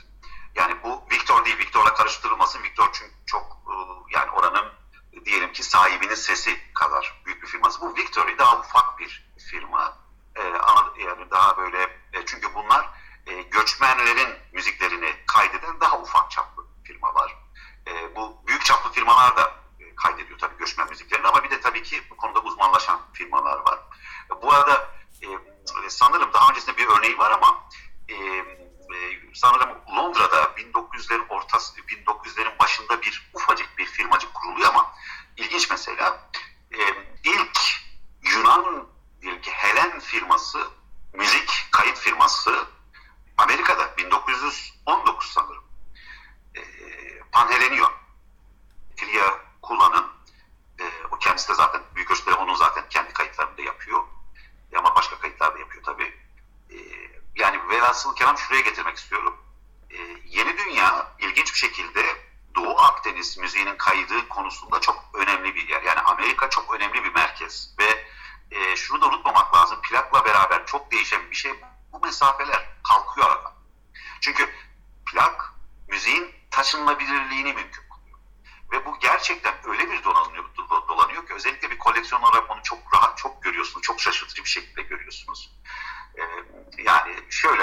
Yani 0.57 0.75
bu 0.85 0.89
Victor 1.15 1.45
değil, 1.45 1.59
Victor'la 1.59 1.95
karıştırılmasın. 1.95 2.63
Victor 2.63 2.89
çünkü 2.93 3.13
çok 3.27 3.43
e, 3.43 3.75
yani 4.15 4.31
oranın 4.31 4.67
diyelim 5.25 5.53
ki 5.53 5.63
sahibinin 5.63 6.15
sesi 6.15 6.51
kadar 6.75 7.23
büyük 7.27 7.43
bir 7.43 7.49
firması. 7.49 7.81
Bu 7.81 7.97
Victory 7.97 8.39
daha 8.39 8.61
ufak 8.61 8.99
bir 8.99 9.29
firma. 9.51 9.99
E, 10.37 10.43
yani 11.05 11.31
daha 11.31 11.57
böyle 11.57 11.79
e, 12.13 12.19
çünkü 12.27 12.47
bunlar 12.55 12.96
e, 13.37 13.43
göçmenlerin 13.43 14.29
müziklerini 14.53 15.15
kaydeden 15.27 15.81
daha 15.81 16.01
ufak 16.01 16.31
çaplı 16.31 16.65
firmalar. 16.85 17.37
E, 17.87 18.17
bu 18.17 18.37
büyük 18.47 18.65
çaplı 18.65 18.93
firmalar 18.93 19.37
da 19.37 19.53
e, 19.81 19.95
kaydediyor 19.95 20.39
tabii 20.39 20.57
göçmen 20.59 20.89
müziklerini 20.89 21.27
ama 21.27 21.45
bir 21.45 21.51
de 21.51 21.61
tabii 21.61 21.83
ki 21.83 22.03
bu 22.11 22.17
konuda 22.17 22.41
uzmanlaşan 22.41 23.01
firmalar 23.13 23.59
var. 23.59 23.79
E, 24.31 24.43
bu 24.43 24.53
arada 24.53 24.91
e, 25.23 25.29
sanırım 25.89 26.33
daha 26.33 26.51
öncesinde 26.51 26.77
bir 26.77 26.87
örneği 26.87 27.19
var 27.19 27.31
ama 27.31 27.69
e, 28.09 28.15
e, 28.15 29.21
sanırım 29.35 29.69
Londra'da 29.97 30.43
1900'lerin 30.43 31.29
ortası 31.29 31.81
1900'lerin 31.81 32.59
başında 32.59 33.03
bir 33.03 33.31
ufacık 33.35 33.79
bir 33.79 33.87
firmacık 33.87 34.35
kuruluyor 34.35 34.69
ama 34.69 34.95
ilginç 35.37 35.71
mesela 35.71 36.31
e, 36.73 36.79
ilk 37.25 37.61
Yunan 38.23 38.89
diyelim 39.23 39.41
ki 39.41 39.51
Helen 39.51 40.01
firması 40.01 40.69
müzik 41.13 41.69
kayıt 41.71 41.99
firması 41.99 42.76
Amerika'da 43.39 43.97
1919 43.97 45.33
sanırım 45.33 45.65
e, 46.57 46.63
Panhelenion 47.33 47.93
Ilya 49.03 49.39
Kula'nın 49.63 50.07
e, 50.81 50.85
o 51.11 51.19
kendisi 51.19 51.49
de 51.49 51.55
zaten 51.55 51.83
büyük 51.95 52.11
ölçüde 52.11 52.35
onun 52.35 52.55
zaten 52.55 52.85
kendi 52.91 53.13
kayıtlarını 53.13 53.59
da 53.59 53.63
yapıyor. 53.63 54.03
E, 54.73 54.79
ama 54.79 54.95
başka 54.97 55.19
kayıtlar 55.19 55.55
da 55.55 55.59
yapıyor 55.59 55.85
tabii. 55.85 56.15
E, 56.71 56.77
yani 57.37 57.69
velhasıl 57.69 58.15
kelam 58.15 58.39
şuraya 58.39 58.61
getirmek 58.61 58.97
istiyorum. 58.97 59.37
E, 59.91 59.97
yeni 60.25 60.59
dünya 60.59 61.13
ilginç 61.19 61.53
bir 61.53 61.59
şekilde 61.59 62.27
Doğu 62.55 62.79
Akdeniz 62.79 63.39
müziğinin 63.39 63.77
kaydı 63.77 64.29
konusunda 64.29 64.81
çok 64.81 65.05
önemli 65.15 65.55
bir 65.55 65.69
yer. 65.69 65.83
Yani 65.83 66.01
Amerika 66.01 66.51
çok 66.51 66.75
önemli 66.75 67.05
bir 67.05 67.15
merkez 67.15 67.75
ve 67.79 68.07
e, 68.51 68.77
şunu 68.77 69.01
da 69.01 69.07
unutmamak 69.07 69.57
lazım. 69.57 69.79
Plakla 69.83 70.25
beraber 70.25 70.67
çok 70.67 70.93
değişen 70.93 71.31
bir 71.31 71.37
şey. 71.37 71.53
Bu 71.97 72.01
mesafeler 72.01 72.69
kalkıyor 72.89 73.27
aradan. 73.27 73.53
Çünkü 74.21 74.49
plak 75.07 75.53
müziğin 75.89 76.35
taşınabilirliğini 76.51 77.53
mümkün 77.53 77.83
kılıyor. 77.89 78.19
Ve 78.73 78.87
bu 78.87 78.99
gerçekten 78.99 79.55
öyle 79.65 79.91
bir 79.91 80.05
dolanıyor, 80.05 80.45
do- 80.45 80.89
dolanıyor 80.89 81.27
ki 81.27 81.35
özellikle 81.35 81.71
bir 81.71 81.79
koleksiyon 81.79 82.23
olarak 82.23 82.51
onu 82.51 82.63
çok 82.63 82.95
rahat, 82.95 83.19
çok 83.19 83.43
görüyorsunuz. 83.43 83.83
Çok 83.83 84.01
şaşırtıcı 84.01 84.45
bir 84.45 84.49
şekilde 84.49 84.83
görüyorsunuz. 84.83 85.51
Ee, 86.19 86.23
yani 86.83 87.15
şöyle 87.31 87.63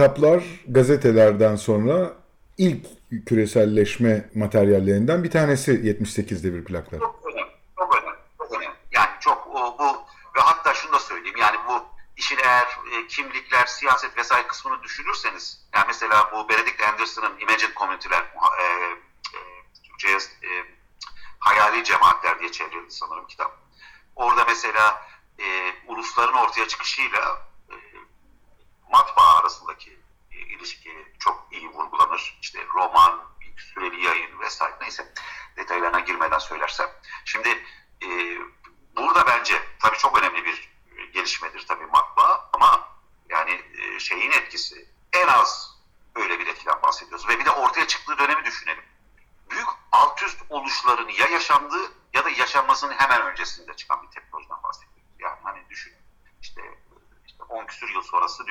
kitaplar 0.00 0.44
gazetelerden 0.68 1.56
sonra 1.56 2.12
ilk 2.58 2.86
küreselleşme 3.26 4.24
materyallerinden 4.34 5.24
bir 5.24 5.30
tanesi 5.30 5.72
78'de 5.72 6.54
bir 6.54 6.64
plaklar. 6.64 7.00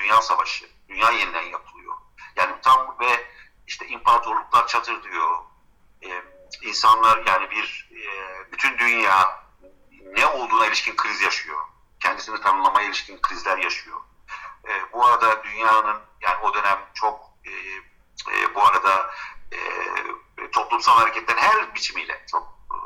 Dünya 0.09 0.21
Savaşı. 0.21 0.65
Dünya 0.89 1.11
yeniden 1.11 1.43
yapılıyor. 1.43 1.93
Yani 2.35 2.55
tam 2.61 2.95
ve 2.99 3.27
işte 3.67 3.87
imparatorluklar 3.87 4.67
çatır 4.67 5.03
diyor. 5.03 5.37
E, 6.03 6.23
insanlar 6.61 7.23
yani 7.27 7.49
bir 7.49 7.89
e, 7.91 8.11
bütün 8.51 8.77
dünya 8.77 9.43
ne 10.17 10.25
olduğuna 10.25 10.65
ilişkin 10.65 10.95
kriz 10.95 11.21
yaşıyor. 11.21 11.59
Kendisini 11.99 12.41
tanımlamaya 12.41 12.87
ilişkin 12.87 13.21
krizler 13.21 13.57
yaşıyor. 13.57 13.97
E, 14.67 14.93
bu 14.93 15.05
arada 15.05 15.43
dünyanın 15.43 16.01
yani 16.21 16.37
o 16.43 16.53
dönem 16.53 16.79
çok 16.93 17.19
e, 17.45 17.51
e, 18.31 18.55
bu 18.55 18.63
arada 18.63 19.11
e, 19.51 19.59
toplumsal 20.51 20.93
hareketten 20.97 21.37
her 21.37 21.75
biçimiyle 21.75 22.25
çok 22.31 22.43
e, 22.71 22.77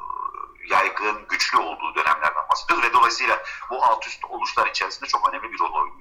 yaygın, 0.73 1.27
güçlü 1.27 1.57
olduğu 1.57 1.95
dönemlerden 1.95 2.49
bahsediyoruz 2.49 2.85
ve 2.85 2.93
dolayısıyla 2.93 3.43
bu 3.69 3.83
alt 3.83 4.07
üst 4.07 4.25
oluşlar 4.25 4.67
içerisinde 4.67 5.09
çok 5.09 5.29
önemli 5.29 5.51
bir 5.51 5.59
rol 5.59 5.73
oynuyor 5.73 5.92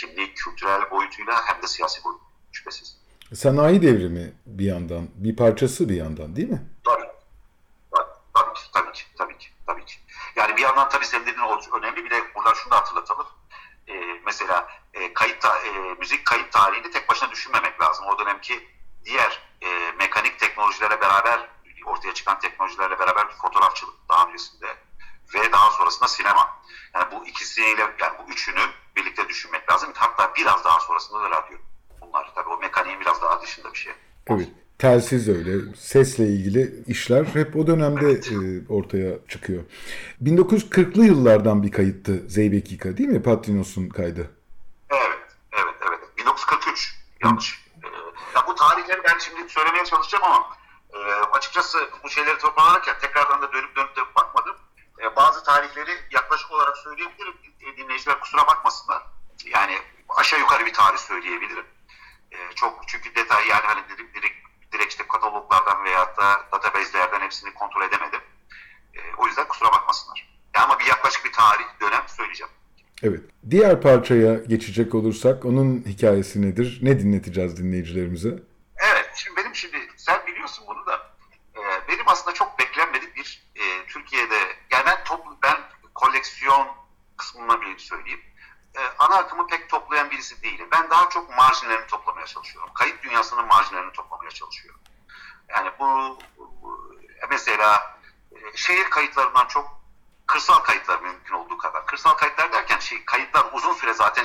kirli 0.00 0.34
kültürel 0.34 0.90
boyutuyla 0.90 1.32
hem 1.46 1.62
de 1.62 1.66
siyasi 1.66 2.04
boyutu 2.04 2.24
şüphesiz. 2.52 2.96
Sanayi 3.34 3.82
devrimi 3.82 4.32
bir 4.46 4.64
yandan, 4.64 5.08
bir 5.14 5.36
parçası 5.36 5.88
bir 5.88 5.94
yandan 5.94 6.36
değil 6.36 6.48
mi? 6.48 6.62
telsiz 34.98 35.28
öyle, 35.28 35.52
sesle 35.76 36.28
ilgili 36.28 36.74
işler 36.86 37.24
hep 37.24 37.56
o 37.56 37.66
dönemde 37.66 38.12
e, 38.12 38.66
ortaya 38.68 39.14
çıkıyor. 39.28 39.62
1940'lı 40.24 41.04
yıllardan 41.04 41.62
bir 41.62 41.70
kayıttı 41.70 42.22
Zeybek 42.28 42.84
değil 42.98 43.08
mi 43.08 43.22
Patrinos'un 43.22 43.88
kaydı? 43.88 44.30
veyahut 65.98 66.18
da 66.18 66.40
database'lerden 66.52 67.20
hepsini 67.20 67.54
kontrol 67.54 67.82
edemedim. 67.82 68.20
E, 68.94 69.00
o 69.18 69.26
yüzden 69.26 69.48
kusura 69.48 69.72
bakmasınlar. 69.72 70.28
Yani 70.54 70.64
ama 70.64 70.78
bir 70.78 70.84
yaklaşık 70.84 71.24
bir 71.24 71.32
tarih 71.32 71.64
dönem 71.80 72.02
söyleyeceğim. 72.06 72.52
Evet. 73.02 73.20
Diğer 73.50 73.80
parçaya 73.80 74.34
geçecek 74.34 74.94
olursak 74.94 75.44
onun 75.44 75.82
hikayesi 75.86 76.42
nedir? 76.42 76.78
Ne 76.82 77.00
dinleteceğiz 77.00 77.56
dinleyicilerimize? 77.56 78.38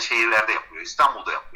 şehirlerde 0.04 0.52
yapılıyor. 0.52 0.86
İstanbul'da 0.86 1.32
yapılıyor. 1.32 1.53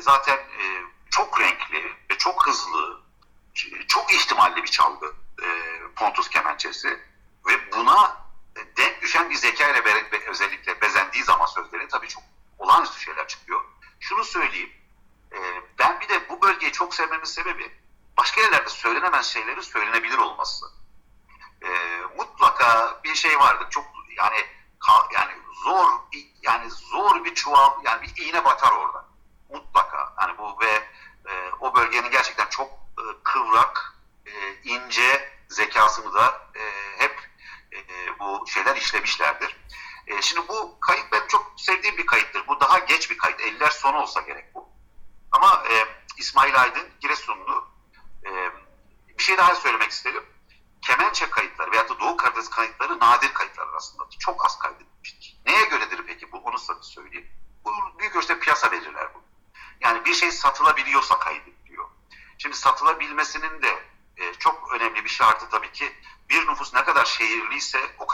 zaten 0.00 0.49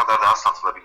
kadar 0.06 0.22
daha 0.22 0.36
satılabilir 0.36 0.75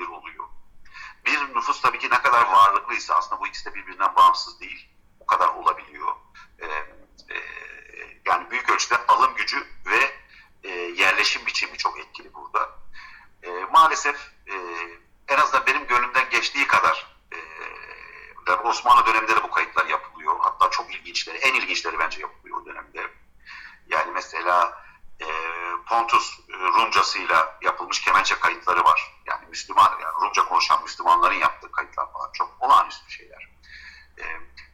Müslüman, 29.51 29.91
yani 30.01 30.13
Rumca 30.21 30.45
konuşan 30.45 30.83
Müslümanların 30.83 31.35
yaptığı 31.35 31.71
kayıtlar 31.71 32.13
falan. 32.13 32.31
Çok 32.33 32.55
olağanüstü 32.59 33.11
şeyler. 33.11 33.49
E, 34.19 34.23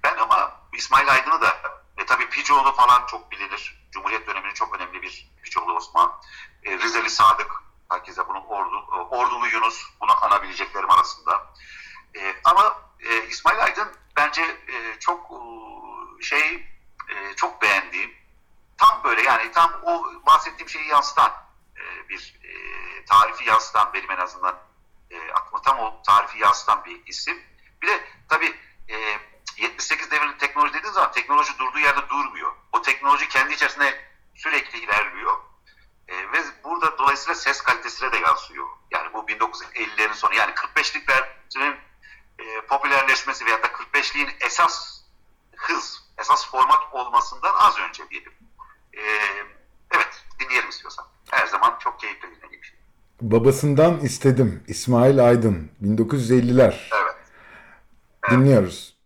ben 0.04 0.18
ama 0.18 0.62
İsmail 0.74 1.12
Aydın'ı 1.12 1.42
da 1.42 1.58
e, 1.98 2.06
tabii 2.06 2.30
Picoğlu 2.30 2.72
falan 2.76 3.06
çok 3.06 3.32
bilinir. 3.32 3.88
Cumhuriyet 3.92 4.28
döneminin 4.28 4.54
çok 4.54 4.76
önemli 4.76 5.02
bir 5.02 5.32
Picoğlu 5.44 5.74
Osman. 5.74 6.22
E, 6.64 6.78
Rizeli 6.78 7.10
Sadık, 7.10 7.52
herkese 7.90 8.28
bunun 8.28 8.46
ordu, 8.46 8.86
e, 8.94 8.96
Ordulu 8.96 9.48
Yunus, 9.48 9.86
bunu 10.02 10.26
anabileceklerim 10.26 10.92
arasında. 10.92 11.54
E, 12.16 12.36
ama 12.44 12.76
e, 13.00 13.28
İsmail 13.28 13.64
Aydın 13.64 13.88
bence 14.16 14.42
e, 14.42 15.00
çok 15.00 15.32
e, 15.32 16.24
şey 16.24 16.68
e, 17.10 17.36
çok 17.36 17.62
beğendiğim 17.62 18.18
tam 18.78 19.04
böyle 19.04 19.22
yani 19.22 19.52
tam 19.52 19.72
o 19.84 20.06
bahsettiğim 20.26 20.70
şeyi 20.70 20.88
yansıtan 20.88 21.32
e, 21.78 22.10
bir 22.10 22.40
e, 22.44 22.52
tarifi 23.06 23.50
yansıtan 23.50 23.94
benim 23.94 24.12
en 24.12 24.18
azından 24.18 24.60
e, 25.12 25.32
aklıma 25.32 25.62
tam 25.62 25.80
o 25.80 26.02
tarifi 26.02 26.40
yansıtan 26.40 26.86
bir 26.86 27.02
isim. 27.06 27.42
Bir 27.82 27.88
de 27.88 28.04
tabii 28.30 28.56
e, 28.90 29.20
78 29.58 30.12
devrinin 30.12 30.38
teknoloji 30.38 30.74
dediğiniz 30.74 30.94
zaman 30.94 31.12
teknoloji 31.12 31.58
durduğu 31.60 31.80
yerde 31.80 32.10
durmuyor. 32.10 32.52
O 32.74 32.82
teknoloji 32.82 33.30
kendi 33.30 33.54
içerisinde 33.54 34.02
sürekli 34.36 34.80
ilerliyor. 34.80 35.38
E, 36.08 36.16
ve 36.32 36.44
burada 36.64 36.98
dolayısıyla 36.98 37.36
ses 37.36 37.62
kalitesine 37.62 38.12
de 38.12 38.18
yansıyor. 38.18 38.68
Yani 38.92 39.14
bu 39.14 39.20
1950'lerin 39.20 40.14
sonu 40.14 40.34
yani 40.34 40.52
45'liklerin 40.52 41.78
e, 42.40 42.62
popülerleşmesi 42.62 43.46
veyahut 43.46 43.64
da 43.64 43.68
45'liğin 43.68 44.30
esas 44.42 45.02
hız, 45.56 46.04
esas 46.18 46.52
format 46.52 46.94
olmasından 46.94 47.54
az 47.56 47.78
önce 47.78 48.10
diyelim. 48.10 48.34
E, 48.94 49.02
evet, 49.92 50.24
dinleyelim 50.40 50.70
istiyorsan. 50.70 51.06
Her 51.32 51.48
zaman 51.48 51.78
çok 51.80 52.00
keyifli 52.00 52.36
dinlediğim 52.36 52.64
şey. 52.64 52.78
Babasından 53.32 54.00
istedim. 54.00 54.60
İsmail 54.68 55.26
Aydın. 55.26 55.70
1950'ler. 55.84 56.64
Evet. 56.64 57.16
Dinliyoruz. 58.32 58.97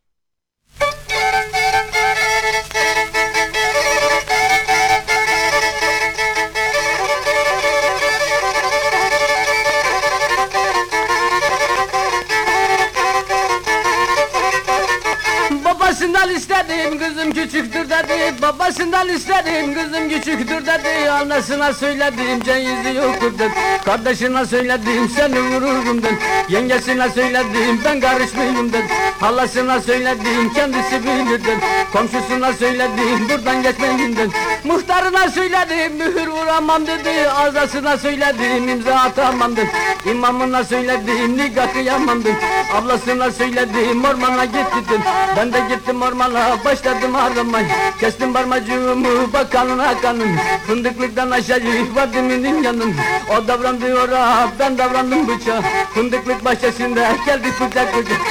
Anasına 21.71 21.89
söyledim 21.89 22.43
ceyizi 22.43 22.97
yoktur 22.97 23.39
dedi. 23.39 23.53
Kardeşine 23.85 24.45
söyledim 24.45 25.09
seni 25.15 25.41
vururum 25.41 26.03
dedi. 26.03 26.17
Yengesine 26.49 27.09
söyledim 27.09 27.81
ben 27.85 27.99
karışmayayım 27.99 28.73
dedi 28.73 28.87
Halasına 29.21 29.81
söyledim 29.81 30.53
kendisi 30.53 31.03
bilir 31.03 31.29
dedi 31.29 31.59
Komşusuna 31.93 32.53
söyledim 32.53 33.29
buradan 33.29 33.63
geçmeyin 33.63 34.15
dedi 34.17 34.29
Muhtarına 34.63 35.29
söyledim 35.29 35.95
mühür 35.97 36.27
vuramam 36.27 36.87
dedi 36.87 37.29
Azasına 37.29 37.97
söyledim 37.97 38.69
imza 38.69 38.95
atamam 38.95 39.55
dedi. 39.55 39.69
İmamına 40.05 40.63
söyledim 40.63 41.37
nikah 41.37 41.73
kıyamam 41.73 42.23
dedi. 42.23 42.37
Ablasına 42.75 43.31
söyledim 43.31 44.05
ormana 44.05 44.45
git 44.45 44.65
Ben 45.37 45.53
de 45.53 45.59
gittim 45.69 46.01
ormana 46.01 46.57
başladım 46.65 47.15
aramaya 47.15 47.67
Kestim 47.99 48.33
parmacığımı 48.33 49.33
bakanına 49.33 50.01
kanın 50.01 50.37
Fındıklıktan 50.67 51.31
aşağı 51.31 51.59
vardımının 51.95 52.63
yanın 52.63 52.95
O 53.29 53.47
davrandı 53.47 54.03
ora 54.03 54.49
ben 54.59 54.77
davrandım 54.77 55.27
bıçağa. 55.27 55.61
Fındıklık 55.93 56.45
bahçesinde 56.45 57.11
geldik 57.25 57.53
bıçak 57.59 57.97
bıçak 57.97 58.21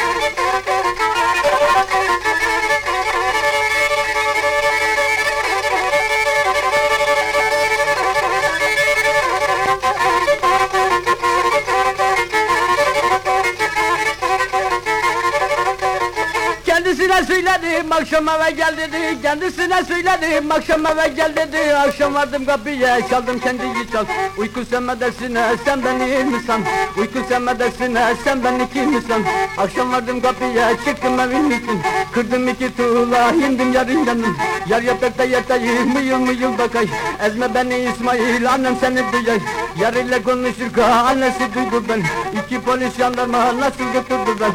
Söyledim 17.61 17.92
akşam 17.92 18.29
eve 18.29 18.51
gel 18.51 18.77
dedi 18.77 19.23
Kendisine 19.23 19.85
söyledim 19.85 20.53
akşam 20.53 20.87
eve 20.87 21.09
gel 21.09 21.37
dedi. 21.37 21.77
Akşam 21.77 22.14
vardım 22.14 22.44
kapıya 22.44 23.09
çaldım 23.09 23.38
kendi 23.38 23.62
çal 23.92 24.05
Uyku 24.38 24.64
semmedesine 24.64 25.44
sen 25.64 25.85
beni 25.85 26.25
mi 26.25 26.40
san 26.46 26.61
Uyku 26.99 27.18
semmedesine 27.29 28.14
sen 28.25 28.44
beni 28.44 28.70
kim 28.73 28.90
mi 28.90 29.03
san 29.09 29.23
Akşam 29.59 29.92
vardım 29.92 30.20
kapıya 30.20 30.70
çıktım 30.85 31.20
evin 31.20 31.51
için. 31.51 31.81
Kırdım 32.12 32.49
iki 32.49 32.77
tuğla 32.77 33.33
indim 33.33 33.73
yarın 33.73 34.05
yanım 34.05 34.37
Yar 34.68 34.83
yaprakta 34.83 35.25
yatayım 35.25 35.92
mıyıl 35.92 36.18
mıyıl 36.18 36.59
bakay. 36.59 36.87
Ezme 37.27 37.55
beni 37.55 37.79
İsmail 37.79 38.51
annem 38.51 38.77
seni 38.81 39.12
duyar 39.12 39.40
Yar 39.81 39.94
ile 39.94 40.23
konuşur 40.23 40.79
annesi 40.83 41.55
duydu 41.55 41.85
ben. 41.88 42.03
İki 42.40 42.61
polis 42.61 42.96
jandarma 42.96 43.61
nasıl 43.61 43.85
götürdü 43.92 44.37
ben 44.40 44.53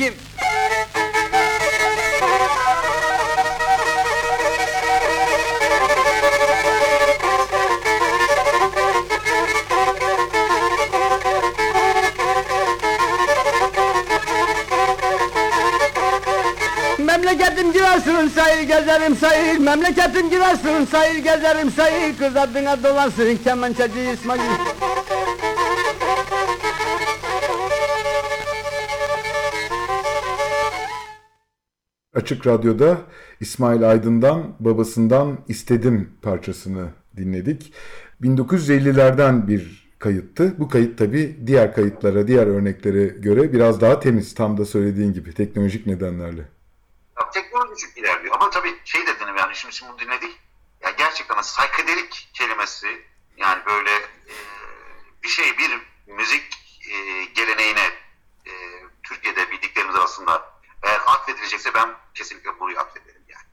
kim? 0.00 0.14
Memleketim 16.98 17.72
Giresun 17.72 18.28
sahil 18.28 18.62
gezerim 18.62 19.16
sahil 19.16 19.58
Memleketim 19.58 20.30
Giresun 20.30 20.84
sahil 20.90 21.18
gezerim 21.18 21.70
sahil 21.70 22.18
Kız 22.18 22.36
adına 22.36 22.82
dolansın 22.82 23.36
kemençeci 23.44 24.00
İsmail 24.00 24.40
Açık 32.20 32.46
Radyo'da 32.46 33.00
İsmail 33.40 33.90
Aydın'dan 33.90 34.56
babasından 34.60 35.38
istedim 35.48 36.18
parçasını 36.22 36.92
dinledik. 37.16 37.72
1950'lerden 38.22 39.48
bir 39.48 39.92
kayıttı. 39.98 40.54
Bu 40.58 40.68
kayıt 40.68 40.98
tabii 40.98 41.36
diğer 41.46 41.74
kayıtlara, 41.74 42.28
diğer 42.28 42.46
örneklere 42.46 43.06
göre 43.06 43.52
biraz 43.52 43.80
daha 43.80 44.00
temiz 44.00 44.34
tam 44.34 44.58
da 44.58 44.64
söylediğin 44.64 45.12
gibi 45.12 45.34
teknolojik 45.34 45.86
nedenlerle. 45.86 46.40
Ya, 47.20 47.30
teknoloji 47.30 47.74
çok 47.76 47.98
ilerliyor 47.98 48.34
ama 48.34 48.50
tabii 48.50 48.74
şey 48.84 49.02
de 49.02 49.20
dedim 49.20 49.36
yani 49.38 49.56
şimdi, 49.56 49.74
şimdi 49.74 49.92
bunu 49.92 49.98
dinledik. 49.98 50.40
Ya 50.82 50.90
gerçekten 50.90 51.40
psychedelic 51.40 52.10
kelimesi 52.34 52.86
yani 53.36 53.62
böyle 53.66 53.90
e, 54.32 54.34
bir 55.22 55.28
şey 55.28 55.46
bir 55.58 55.70
müzik 56.14 56.44
e, 56.90 57.24
geleneğine 57.24 57.86
e, 58.46 58.52
Türkiye'de 59.02 59.50
bildiklerimiz 59.50 59.96
arasında 59.96 60.59
eğer 60.82 61.00
atfedilecekse 61.06 61.74
ben 61.74 61.90
kesinlikle 62.14 62.60
burayı 62.60 62.80
atfederim 62.80 63.24
yani. 63.28 63.44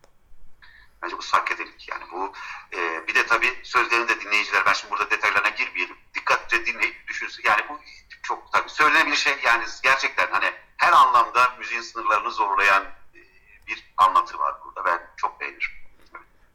Bence 1.02 1.18
bu 1.18 1.20
psychedelic 1.20 1.86
yani 1.92 2.04
bu 2.12 2.34
e, 2.78 3.08
bir 3.08 3.16
de 3.16 3.26
tabii 3.26 3.60
sözlerini 3.64 4.08
de 4.08 4.22
dinleyiciler 4.22 4.64
ben 4.66 4.74
şimdi 4.74 4.92
burada 4.92 5.12
detaylarına 5.12 5.50
girmeyelim. 5.50 5.96
Dikkatlice 6.16 6.66
dinleyip 6.66 7.08
düşünsün. 7.08 7.44
Yani 7.46 7.62
bu 7.70 7.80
çok 8.24 8.54
tabii 8.54 8.70
söylenebilir 8.70 9.16
şey 9.16 9.34
yani 9.46 9.64
gerçekten 9.84 10.28
hani 10.32 10.52
her 10.78 10.94
anlamda 10.94 11.56
müziğin 11.60 11.82
sınırlarını 11.82 12.32
zorlayan 12.32 12.84
e, 12.84 13.20
bir 13.68 13.94
anlatı 13.98 14.40
var 14.40 14.56
burada. 14.66 14.86
Ben 14.86 15.02
çok 15.18 15.42
beğenirim. 15.42 15.72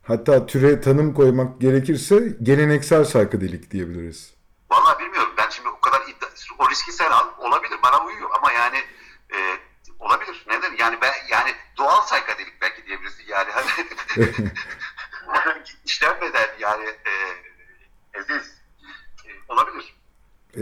Hatta 0.03 0.47
türe 0.47 0.81
tanım 0.81 1.15
koymak 1.15 1.61
gerekirse 1.61 2.37
geleneksel 2.43 3.05
saykadelik 3.05 3.71
diyebiliriz. 3.71 4.35
Vallahi 4.71 4.99
bilmiyorum. 4.99 5.33
Ben 5.37 5.49
şimdi 5.51 5.69
o 5.69 5.81
kadar 5.81 6.01
iddia, 6.09 6.29
o 6.59 6.71
riski 6.71 6.93
sen 6.93 7.11
al. 7.11 7.29
Olabilir. 7.39 7.79
Bana 7.83 8.05
uyuyor 8.05 8.31
ama 8.39 8.53
yani 8.53 8.79
e, 9.35 9.39
olabilir. 10.03 10.45
Neden? 10.49 10.77
Yani 10.79 10.99
ben 11.03 11.13
yani 11.31 11.55
doğal 11.79 12.01
saykadelik 12.01 12.61
belki 12.61 12.87
diyebilirsin. 12.87 13.25
Yani 13.29 13.53
hani 13.53 13.87
işlenmeden 15.85 16.49
yani 16.59 16.85
e, 16.85 17.13
eziz. 18.19 18.63
E, 19.27 19.31
olabilir. 19.49 19.97
E, 20.57 20.61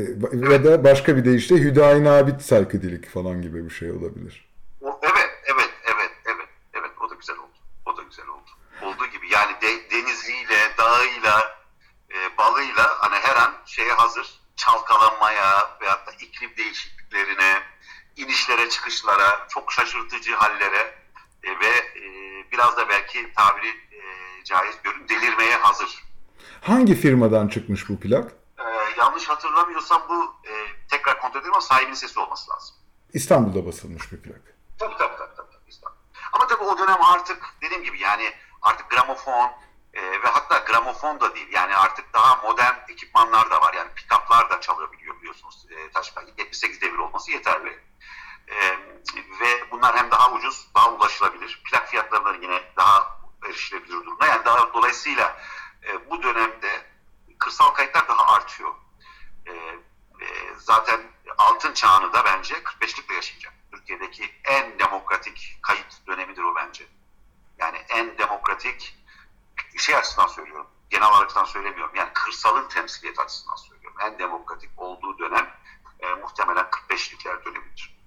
ve 0.51 0.65
de 0.65 0.85
başka 0.85 1.17
bir 1.17 1.25
deyişle 1.25 1.57
Hüdayi 1.57 2.05
Nabit 2.05 2.43
saykadelik 2.43 3.09
falan 3.09 3.43
gibi 3.43 3.65
bir 3.65 3.75
şey 3.75 3.91
olabilir. 3.91 4.51
O, 4.81 5.01
evet, 5.03 5.31
evet, 5.45 5.71
evet, 5.85 6.11
evet, 6.25 6.49
evet. 6.75 6.91
O 7.01 7.11
da 7.11 7.15
güzel 7.15 7.37
oldu. 7.37 7.57
O 7.87 7.97
da 7.97 8.03
güzel 8.03 8.27
oldu. 8.27 8.51
Olduğu 8.83 9.07
gibi 9.07 9.33
yani 9.33 9.53
de, 9.63 9.91
deniziyle, 9.91 10.59
dağıyla, 10.79 11.61
e, 12.11 12.39
balıyla 12.39 12.87
hani 12.99 13.17
her 13.17 13.37
an 13.37 13.55
şeye 13.67 13.93
hazır 13.93 14.41
çalkalanmaya 14.57 15.79
veyahut 15.81 16.07
da 16.07 16.13
iklim 16.13 16.51
değişikliklerine, 16.57 17.63
inişlere, 18.17 18.69
çıkışlara, 18.69 19.47
çok 19.49 19.73
şaşırtıcı 19.73 20.35
hallere 20.35 20.95
e, 21.43 21.51
ve 21.61 21.77
e, 21.77 22.05
biraz 22.53 22.77
da 22.77 22.89
belki 22.89 23.33
tabiri 23.37 23.69
e, 23.69 23.99
caiz 24.45 24.75
görün 24.85 25.09
delirmeye 25.09 25.57
hazır. 25.57 26.05
Hangi 26.61 26.95
firmadan 26.95 27.49
çıkmış 27.49 27.89
bu 27.89 28.01
plak? 28.01 28.33
E, 28.59 28.65
yanlış 28.99 29.29
hatırlamıyorsam 29.29 30.03
bu 30.09 30.35
e, 30.49 30.53
tekrar 30.91 31.21
kontrol 31.21 31.41
edelim 31.41 31.55
ama 31.55 31.61
sahibinin 31.61 31.95
sesi 31.95 32.21
olması 32.21 32.51
lazım. 32.51 32.77
İstanbul'da 33.13 33.67
basılmış 33.67 34.13
bir 34.13 34.23
plak. 34.23 34.41
Tabii 34.79 34.97
tabii 34.99 35.17
tabii. 35.19 35.37
tabii, 35.37 35.51
tabii 35.51 35.69
İstanbul. 35.71 35.97
Ama 36.33 36.47
tabii 36.47 36.63
o 36.65 36.79
dönem 36.79 37.03
artık 37.03 37.43
dediğim 37.63 37.83
gibi 37.83 38.01
yani 38.01 38.33
artık 38.63 38.91
gramofon 38.91 39.51
e, 39.95 40.03
ve 40.03 40.29
hatta 40.29 40.59
gramofon 40.59 41.21
da 41.21 41.35
değil 41.35 41.49
yani 41.53 41.77
artık 41.77 42.13
daha 42.13 42.37
modern 42.37 42.75
ekipmanlar 42.89 43.51
da 43.51 43.61
var. 43.61 43.75
Yani 43.75 43.91
pick-up'lar 43.95 44.51
da 44.51 44.61
çalabiliyor 44.61 45.21
biliyorsunuz. 45.21 45.67
E, 45.71 45.91
Taşka 45.91 46.23
78 46.23 46.81
devir 46.81 46.99
olması 46.99 47.31
yeterli. 47.31 47.79
E, 48.49 48.57
ve 49.41 49.71
bunlar 49.71 49.97
hem 49.97 50.11
daha 50.11 50.33
ucuz, 50.33 50.69
daha 50.75 50.93
ulaşılabilir. 50.93 51.63
Plak 51.71 51.89
fiyatları 51.89 52.39
yine 52.43 52.63
daha 52.77 53.21
erişilebilir 53.47 53.93
durumda. 53.93 54.27
Yani 54.27 54.45
daha 54.45 54.75
dolayısıyla 54.75 55.41
e, 55.89 56.11
bu 56.11 56.23
dönemde 56.23 56.87
kırsal 57.39 57.69
kayıtlar 57.69 58.09
daha 58.09 58.35
artıyor. 58.35 58.75
E, 59.47 59.53
e, 60.21 60.55
zaten 60.59 61.01
altın 61.39 61.75
çağını 61.75 62.13
da 62.13 62.25
bence 62.25 62.55
45'likle 62.55 63.15
yaşayacak. 63.15 63.53
Türkiye'deki 63.73 64.35
en 64.45 64.79
demokratik 64.79 65.59
kayıt 65.63 66.07
dönemidir 66.07 66.43
o 66.43 66.55
bence. 66.55 66.87
Yani 67.59 67.79
en 67.89 68.19
demokratik 68.19 68.97
şey 69.79 69.97
açısından 69.97 70.27
söylüyorum. 70.27 70.67
Genel 70.91 71.09
olarak 71.09 71.49
söylemiyorum. 71.49 71.95
Yani 71.95 72.11
kırsalın 72.15 72.69
temsiliyet 72.69 73.19
açısından 73.21 73.57
söylüyorum. 73.57 73.99
En 74.01 74.19
demokratik 74.19 74.71
olduğu 74.77 75.19
dönem 75.19 75.51
e, 76.01 76.15
muhtemelen 76.15 76.65
45'likler 76.65 77.45
dönemidir. 77.45 78.01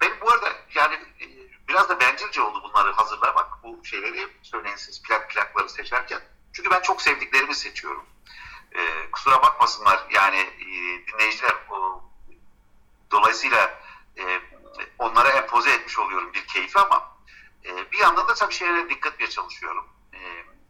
Ben 0.00 0.12
bu 0.20 0.30
arada 0.30 0.52
yani 0.74 0.94
e, 0.94 1.26
biraz 1.68 1.88
da 1.88 2.00
bencilce 2.00 2.42
oldu 2.42 2.62
bunları 2.62 2.92
hazırlamak. 2.92 3.62
Bu 3.62 3.84
şeyleri 3.84 4.28
söyleyin 4.42 4.76
siz 4.76 5.02
plak 5.02 5.30
plakları 5.30 5.68
seçerken. 5.68 6.20
Çünkü 6.52 6.70
ben 6.70 6.82
çok 6.82 7.02
sevdiklerimi 7.02 7.54
seçiyorum. 7.54 8.04
E, 8.72 9.10
kusura 9.10 9.42
bakmasınlar 9.42 10.06
yani 10.10 10.38
e, 10.38 10.66
dinleyiciler 11.06 11.54
o, 11.70 12.02
dolayısıyla 13.10 13.80
e, 14.18 14.40
onlara 14.98 15.28
empoze 15.28 15.70
etmiş 15.70 15.98
oluyorum 15.98 16.32
bir 16.34 16.46
keyfi 16.46 16.78
ama 16.78 17.16
e, 17.64 17.92
bir 17.92 17.98
yandan 17.98 18.28
da 18.28 18.34
tabii 18.34 18.54
şeylere 18.54 18.90
dikkat 18.90 19.12
etmeye 19.12 19.30
çalışıyorum. 19.30 19.88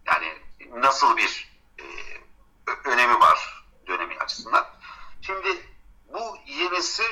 Yani 0.09 0.39
nasıl 0.75 1.17
bir 1.17 1.59
e, 1.81 1.85
önemi 2.85 3.21
var 3.21 3.65
dönemi 3.87 4.19
açısından. 4.19 4.67
Şimdi 5.23 5.67
bu 6.13 6.37
yenisi 6.47 7.03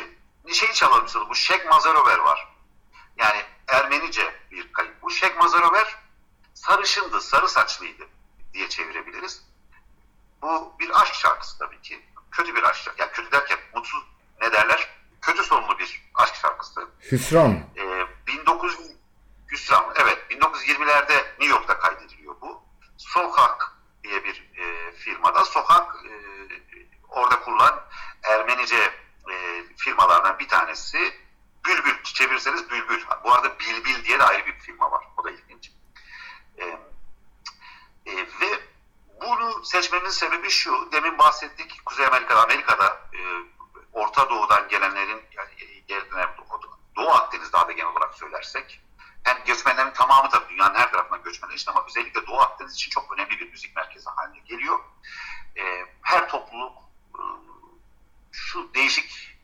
şey 0.53 0.73
çalalım 0.73 1.03
mesela 1.03 1.29
bu 1.29 1.35
Şek 1.35 1.67
Mazarover 1.67 2.19
var. 2.19 2.49
Yani 3.17 3.43
Ermenice 3.69 4.35
bir 4.51 4.73
kayıt. 4.73 5.03
Bu 5.03 5.11
Şek 5.11 5.37
Mazarover 5.37 5.97
sarışındı, 6.55 7.21
sarı 7.21 7.49
saçlıydı 7.49 8.09
diye 8.55 8.69
çevirebiliriz. 8.69 9.43
Bu 10.43 10.73
bir 10.81 11.03
aşk 11.03 11.15
şarkısı 11.15 11.59
tabii 11.59 11.83
ki. 11.83 12.07
Kötü 12.31 12.55
bir 12.55 12.63
aşk 12.63 12.75
şarkısı. 12.75 13.03
Yani 13.03 13.13
kötü 13.13 13.33
derken 13.33 13.59
mutsuz 13.75 14.05
ne 14.41 14.53
derler? 14.53 14.89
Kötü 15.21 15.43
sonlu 15.43 15.79
bir 15.79 16.03
aşk 16.15 16.35
şarkısı. 16.35 16.89
Hüsran. 17.13 17.61
Ee, 17.77 18.07
1900 18.27 18.97
Hüsran, 19.53 19.95
evet 19.97 20.19
1920'lerde 20.31 21.17
New 21.17 21.47
York'ta 21.47 21.79
kaydediliyor 21.79 22.16
bu. 22.16 22.16
Sokak 22.99 23.77
diye 24.05 24.25
bir 24.25 24.51
e, 24.59 24.93
firmada. 24.93 25.45
Sokak 25.45 25.97
e, 26.05 26.13
orada 27.09 27.41
kurulan 27.41 27.85
Ermenice 28.23 28.95
e, 29.31 29.65
firmalardan 29.77 30.39
bir 30.39 30.49
tanesi. 30.49 31.27
Bülbül, 31.67 32.03
çevirirseniz 32.03 32.71
Bülbül. 32.71 33.05
Bu 33.25 33.33
arada 33.33 33.59
Bilbil 33.59 34.05
diye 34.05 34.19
de 34.19 34.25
ayrı 34.25 34.47
bir 34.47 34.59
firma 34.59 34.91
var. 34.91 35.09
O 35.17 35.25
da 35.25 35.31
ilginç. 35.31 35.73
E, 36.59 36.65
e, 38.07 38.17
ve 38.17 38.61
bunu 39.21 39.65
seçmemin 39.65 40.09
sebebi 40.09 40.51
şu. 40.51 40.93
Demin 40.93 41.19
bahsettik 41.19 41.81
Kuzey 41.85 42.07
Amerika'da, 42.07 42.43
Amerika'da 42.43 43.09
e, 43.13 43.21
Orta 43.93 44.31
Doğu'dan 44.31 44.69
gelenlerin 44.69 45.23
yani 45.37 45.85
gelen 45.89 46.29
Doğu 46.97 47.11
Akdeniz 47.11 47.53
daha 47.53 47.69
da 47.69 47.73
genel 47.73 47.93
olarak 47.93 48.15
söylersek 48.15 48.81
hem 49.27 49.45
göçmenlerin 49.45 49.91
tamamı 49.91 50.31
tabii 50.31 50.49
dünyanın 50.49 50.75
her 50.75 50.93
tarafından 50.93 51.23
göçmenler 51.23 51.55
için 51.55 51.71
ama 51.71 51.85
özellikle 51.87 52.27
Doğu 52.27 52.41
Akdeniz 52.41 52.75
için 52.75 52.91
çok 52.91 53.13
önemli 53.13 53.41
bir 53.41 53.51
müzik 53.51 53.77
merkezi 53.77 54.11
haline 54.11 54.39
geliyor. 54.39 54.79
E, 55.57 55.63
her 56.03 56.29
topluluk 56.29 56.79
e, 57.15 57.23
şu 58.33 58.75
değişik 58.75 59.37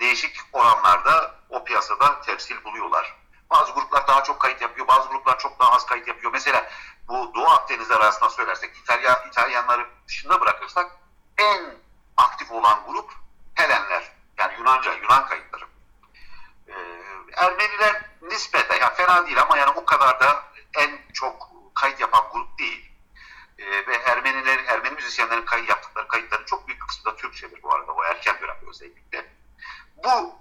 değişik 0.00 0.36
oranlarda 0.52 1.34
o 1.48 1.64
piyasada 1.64 2.20
temsil 2.20 2.64
buluyorlar. 2.64 3.16
Bazı 3.50 3.72
gruplar 3.72 4.08
daha 4.08 4.24
çok 4.24 4.40
kayıt 4.40 4.62
yapıyor, 4.62 4.88
bazı 4.88 5.08
gruplar 5.08 5.38
çok 5.38 5.60
daha 5.60 5.72
az 5.72 5.86
kayıt 5.86 6.08
yapıyor. 6.08 6.32
Mesela 6.32 6.70
bu 7.08 7.32
Doğu 7.34 7.48
Akdeniz 7.48 7.90
arasında 7.90 8.30
söylersek, 8.30 8.76
İtalya, 8.76 9.24
İtalyanları 9.30 9.86
dışında 10.08 10.40
bırakırsak 10.40 10.96
en 11.38 11.74
aktif 12.16 12.52
olan 12.52 12.80
grup 12.86 13.12
Helenler. 13.54 14.12
Yani 14.38 14.54
Yunanca, 14.58 14.92
Yunan 14.92 15.26
kayıtları. 15.26 15.64
Ee, 16.68 17.01
Ermeniler 17.36 18.02
nispeten, 18.22 18.80
yani 18.80 18.94
fena 18.94 19.26
değil 19.26 19.42
ama 19.42 19.58
yani 19.58 19.70
o 19.70 19.84
kadar 19.84 20.20
da 20.20 20.44
en 20.74 20.98
çok 21.12 21.50
kayıt 21.74 22.00
yapan 22.00 22.24
grup 22.32 22.58
değil. 22.58 22.92
Ee, 23.58 23.86
ve 23.86 23.94
Ermeniler, 23.96 24.64
Ermeni 24.66 24.94
müzisyenlerin 24.94 25.44
kayıt 25.44 25.68
yaptıkları 25.68 26.08
kayıtların 26.08 26.44
çok 26.44 26.68
büyük 26.68 26.88
kısmı 26.88 27.12
da 27.12 27.16
Türkçedir 27.16 27.62
bu 27.62 27.74
arada, 27.74 27.92
o 27.92 28.04
erken 28.04 28.40
dönemde 28.40 28.66
özellikle. 28.70 29.26
Bu 30.04 30.34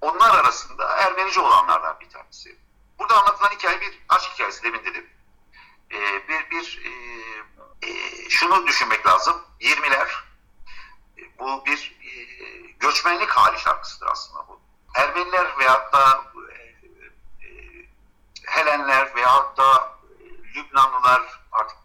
onlar 0.00 0.38
arasında 0.38 0.96
Ermenice 0.96 1.40
olanlardan 1.40 2.00
bir 2.00 2.10
tanesi. 2.10 2.58
Burada 2.98 3.20
anlatılan 3.20 3.50
hikaye 3.50 3.80
bir 3.80 3.98
aşk 4.08 4.30
hikayesi 4.32 4.62
demin 4.62 4.84
dedim. 4.84 5.10
Ee, 5.92 6.28
bir 6.28 6.50
bir 6.50 6.82
e, 6.84 6.90
e, 7.88 8.28
şunu 8.28 8.66
düşünmek 8.66 9.06
lazım. 9.06 9.42
20'ler 9.60 10.08
e, 11.18 11.38
bu 11.38 11.66
bir 11.66 11.98
e, 12.02 12.10
göçmenlik 12.80 13.30
hali 13.30 13.58
şarkısıdır 13.58 14.06
aslında 14.06 14.48
bu. 14.48 14.60
Ermeniler 14.94 15.58
veyahut 15.58 15.92
da 15.92 16.24
e, 16.50 16.56
e, 17.46 17.50
Helenler 18.46 19.14
veyahut 19.14 19.56
da 19.58 19.98
e, 20.20 20.54
Lübnanlılar 20.54 21.40
artık 21.52 21.78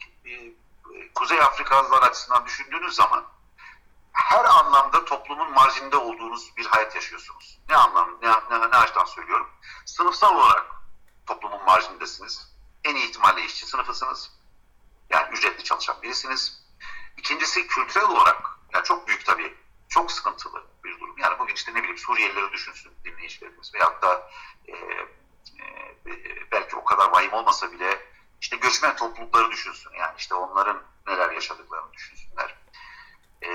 Kuzey 1.16 1.42
Afrikalılar 1.42 2.02
açısından 2.02 2.46
düşündüğünüz 2.46 2.96
zaman 2.96 3.26
her 4.12 4.46
anlamda 4.46 5.06
toplumun 5.06 5.52
marjinde 5.52 5.98
olduğunuz 5.98 6.58
bir 6.58 6.66
hayat 6.66 6.96
yaşıyorsunuz. 6.96 7.60
Ne 7.70 7.76
anlamda, 7.76 8.42
ne, 8.50 8.60
ne, 8.60 8.72
ne 8.72 8.76
açıdan 8.76 9.06
söylüyorum? 9.06 9.50
Sınıfsal 9.86 10.36
olarak 10.36 10.66
toplumun 11.26 11.66
marjindesiniz. 11.66 12.56
En 12.84 12.96
ihtimalle 12.96 13.46
işçi 13.46 13.66
sınıfısınız. 13.66 14.32
Yani 15.10 15.34
ücretli 15.38 15.64
çalışan 15.64 16.02
birisiniz. 16.02 16.66
İkincisi 17.18 17.68
kültürel 17.68 18.10
olarak 18.10 18.60
yani 18.74 18.84
çok 18.84 19.08
büyük 19.08 19.26
tabii 19.26 19.58
çok 19.96 20.12
sıkıntılı 20.12 20.64
bir 20.84 21.00
durum. 21.00 21.16
Yani 21.18 21.40
bugün 21.40 21.54
işte 21.54 21.74
ne 21.74 21.78
bileyim 21.78 21.98
Suriyelileri 21.98 22.52
düşünsün 22.52 22.92
dinleyicilerimiz 23.06 23.74
veyahut 23.74 24.02
da 24.02 24.30
e, 24.68 24.74
e, 24.74 26.52
belki 26.52 26.76
o 26.76 26.84
kadar 26.84 27.12
vahim 27.12 27.34
olmasa 27.34 27.72
bile 27.72 28.06
işte 28.42 28.58
göçmen 28.58 28.96
toplulukları 28.96 29.52
düşünsün. 29.52 29.92
Yani 30.00 30.14
işte 30.18 30.36
onların 30.36 30.84
neler 31.08 31.32
yaşadıklarını 31.32 31.94
düşünsünler. 31.94 32.56
E, 33.42 33.50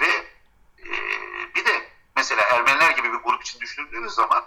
ve 0.00 0.26
e, 0.78 0.90
bir 1.54 1.64
de 1.64 1.88
mesela 2.16 2.42
Ermeniler 2.42 2.90
gibi 2.90 3.12
bir 3.12 3.18
grup 3.18 3.42
için 3.42 3.60
düşündüğünüz 3.60 4.12
zaman 4.12 4.44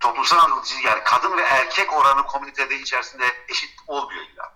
toplumsal 0.00 0.50
yani 0.84 1.04
kadın 1.04 1.36
ve 1.36 1.42
erkek 1.42 1.92
oranı 1.92 2.26
komünitede 2.26 2.76
içerisinde 2.76 3.44
eşit 3.48 3.70
olmuyor 3.86 4.22
illa 4.22 4.54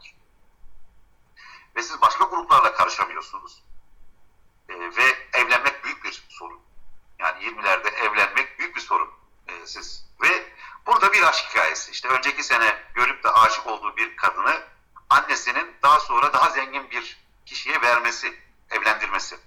Ve 1.77 1.83
siz 1.83 2.01
başka 2.01 2.25
gruplarla 2.25 2.75
karışamıyorsunuz. 2.75 3.63
E, 4.69 4.75
ve 4.75 5.29
evlenmek. 5.33 5.80
Yani 7.21 7.45
20'lerde 7.45 7.89
evlenmek 7.89 8.59
büyük 8.59 8.77
bir 8.77 8.81
sorun 8.81 9.11
e, 9.49 9.67
siz. 9.67 10.05
Ve 10.23 10.47
burada 10.87 11.13
bir 11.13 11.23
aşk 11.23 11.45
hikayesi. 11.51 11.91
İşte 11.91 12.09
önceki 12.09 12.43
sene 12.43 12.83
görüp 12.95 13.25
de 13.25 13.31
aşık 13.31 13.67
olduğu 13.67 13.97
bir 13.97 14.17
kadını 14.17 14.63
annesinin 15.11 15.77
daha 15.83 16.01
sonra 16.01 16.33
daha 16.33 16.51
zengin 16.51 16.91
bir 16.91 17.21
kişiye 17.47 17.83
vermesi, 17.83 18.39
evlendirmesi 18.71 19.39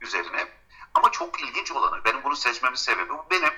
üzerine. 0.00 0.48
Ama 0.94 1.10
çok 1.10 1.42
ilginç 1.42 1.72
olanı, 1.72 2.04
benim 2.04 2.24
bunu 2.24 2.36
seçmemin 2.36 2.76
sebebi 2.76 3.08
bu 3.08 3.26
benim 3.30 3.52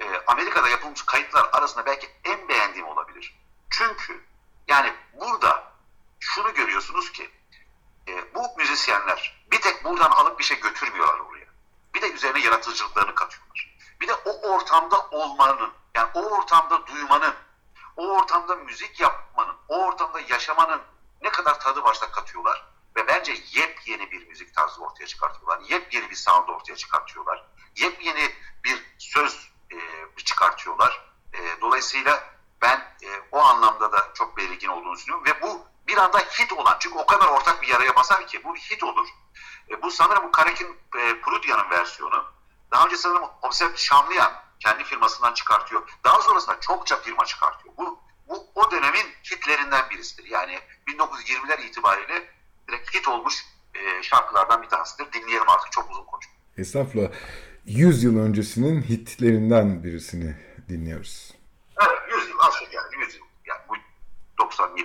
e, 0.00 0.04
Amerika'da 0.26 0.68
yapılmış 0.68 1.02
kayıtlar 1.02 1.48
arasında 1.52 1.86
belki 1.86 2.10
en 2.24 2.48
beğendiğim 2.48 2.88
olabilir. 2.88 3.38
Çünkü 3.70 4.24
yani 4.68 4.92
burada 5.12 5.72
şunu 6.20 6.54
görüyorsunuz 6.54 7.12
ki 7.12 7.30
e, 8.08 8.34
bu 8.34 8.58
müzisyenler 8.58 9.46
bir 9.52 9.60
tek 9.60 9.84
buradan 9.84 10.10
alıp 10.10 10.38
bir 10.38 10.44
şey 10.44 10.60
götürmüyorlar 10.60 11.18
oraya. 11.18 11.35
Bir 11.96 12.02
de 12.02 12.12
üzerine 12.12 12.40
yaratıcılıklarını 12.40 13.14
katıyorlar. 13.14 13.76
Bir 14.00 14.08
de 14.08 14.14
o 14.14 14.50
ortamda 14.52 15.08
olmanın, 15.10 15.72
yani 15.94 16.10
o 16.14 16.20
ortamda 16.20 16.86
duymanın, 16.86 17.34
o 17.96 18.08
ortamda 18.08 18.56
müzik 18.56 19.00
yapmanın, 19.00 19.54
o 19.68 19.86
ortamda 19.86 20.20
yaşamanın 20.20 20.80
ne 21.22 21.30
kadar 21.30 21.60
tadı 21.60 21.82
varsa 21.82 22.10
katıyorlar. 22.10 22.66
Ve 22.96 23.06
bence 23.06 23.32
yepyeni 23.52 24.10
bir 24.10 24.26
müzik 24.26 24.54
tarzı 24.54 24.82
ortaya 24.82 25.06
çıkartıyorlar. 25.06 25.60
Yepyeni 25.60 26.10
bir 26.10 26.16
sound 26.16 26.48
ortaya 26.48 26.76
çıkartıyorlar. 26.76 27.44
Yepyeni 27.76 28.34
bir 28.64 28.96
söz 28.98 29.50
e, 29.70 29.76
çıkartıyorlar. 30.24 31.10
E, 31.32 31.60
dolayısıyla 31.60 32.24
ben 32.62 32.78
e, 32.78 33.08
o 33.32 33.40
anlamda 33.40 33.92
da 33.92 34.10
çok 34.14 34.36
belirgin 34.36 34.68
olduğunu 34.68 34.96
düşünüyorum. 34.96 35.26
Ve 35.26 35.42
bu 35.42 35.66
bir 35.86 35.96
anda 35.96 36.18
hit 36.18 36.52
olan, 36.52 36.76
çünkü 36.80 36.98
o 36.98 37.06
kadar 37.06 37.26
ortak 37.26 37.62
bir 37.62 37.68
yaraya 37.68 37.96
basar 37.96 38.26
ki 38.26 38.44
bu 38.44 38.54
bir 38.54 38.60
hit 38.60 38.82
olur. 38.82 39.08
E, 39.70 39.82
bu 39.82 39.90
sanırım 39.90 40.24
bu 40.24 40.30
Karakin 40.32 40.66
e, 40.66 41.20
Prudya'nın 41.20 41.70
versiyonu. 41.70 42.24
Daha 42.72 42.86
önce 42.86 42.96
sanırım 42.96 43.24
Obsep 43.42 43.76
Şamliyan 43.76 44.32
kendi 44.60 44.84
firmasından 44.84 45.34
çıkartıyor. 45.34 45.82
Daha 46.04 46.22
sonrasında 46.22 46.60
çokça 46.60 46.96
firma 46.96 47.24
çıkartıyor. 47.24 47.74
Bu, 47.76 47.98
bu 48.28 48.46
o 48.54 48.70
dönemin 48.70 49.06
hitlerinden 49.32 49.90
birisidir. 49.90 50.30
Yani 50.30 50.58
1920'ler 50.88 51.66
itibariyle 51.66 52.30
direkt 52.68 52.94
hit 52.94 53.08
olmuş 53.08 53.46
e, 53.74 54.02
şarkılardan 54.02 54.62
bir 54.62 54.68
tanesidir. 54.68 55.12
Dinleyelim 55.12 55.48
artık 55.48 55.72
çok 55.72 55.90
uzun 55.90 56.04
konuşma. 56.04 56.32
Estağfurullah. 56.58 57.10
100 57.64 58.04
yıl 58.04 58.18
öncesinin 58.18 58.82
hitlerinden 58.82 59.84
birisini 59.84 60.36
dinliyoruz. 60.68 61.34
Evet 61.80 61.98
100 62.18 62.28
yıl 62.28 62.38
asır 62.38 62.68
yani 62.72 63.04
100 63.04 63.14
yıl. 63.14 63.24
Yani 63.44 63.60
bu 63.68 63.74
97-96 64.42 64.76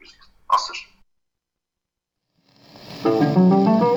100 0.00 0.14
yıl 0.14 0.24
asır. 0.48 0.99
Música 3.02 3.89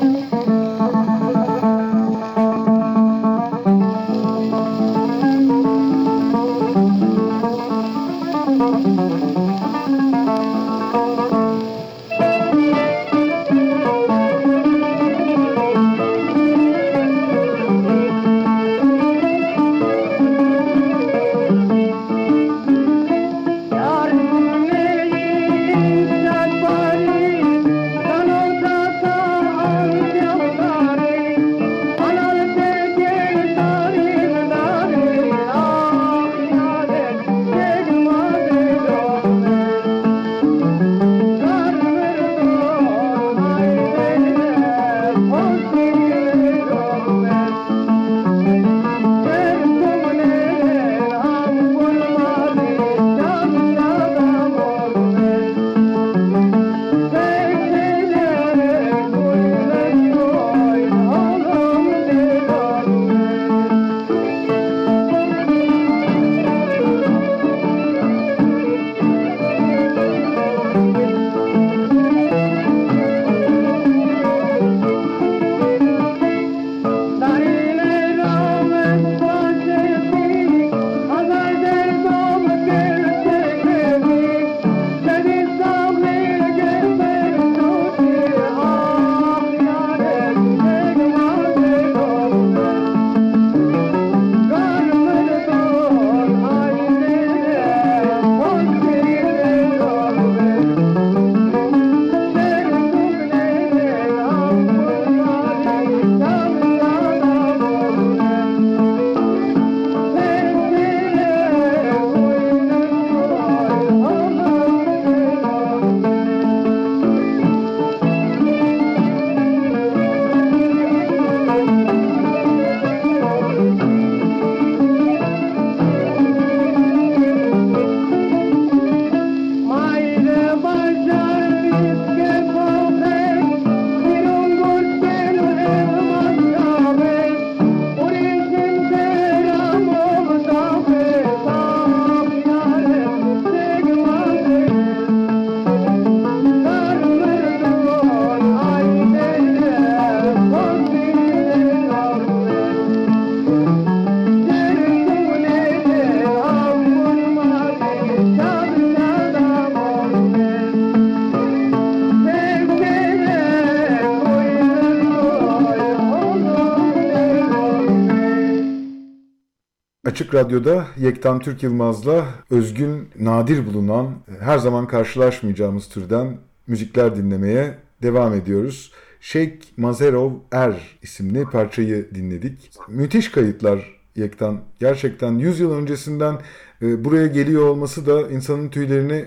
Radyo'da 170.34 170.88
Yektan 170.98 171.40
Türk 171.40 171.64
Yılmaz'la 171.64 172.26
özgün, 172.50 173.10
nadir 173.20 173.66
bulunan, 173.66 174.16
her 174.40 174.58
zaman 174.58 174.88
karşılaşmayacağımız 174.88 175.90
türden 175.90 176.40
müzikler 176.68 177.16
dinlemeye 177.16 177.80
devam 178.02 178.34
ediyoruz. 178.34 178.92
Sheikh 179.22 179.66
Mazerov 179.78 180.32
Er 180.52 180.98
isimli 181.02 181.46
parçayı 181.46 182.16
dinledik. 182.16 182.72
Müthiş 182.88 183.32
kayıtlar 183.32 184.00
Yektan. 184.16 184.62
Gerçekten 184.80 185.32
100 185.32 185.60
yıl 185.60 185.72
öncesinden 185.72 186.42
e, 186.82 187.06
buraya 187.06 187.28
geliyor 187.28 187.68
olması 187.68 188.06
da 188.06 188.30
insanın 188.30 188.70
tüylerini 188.70 189.26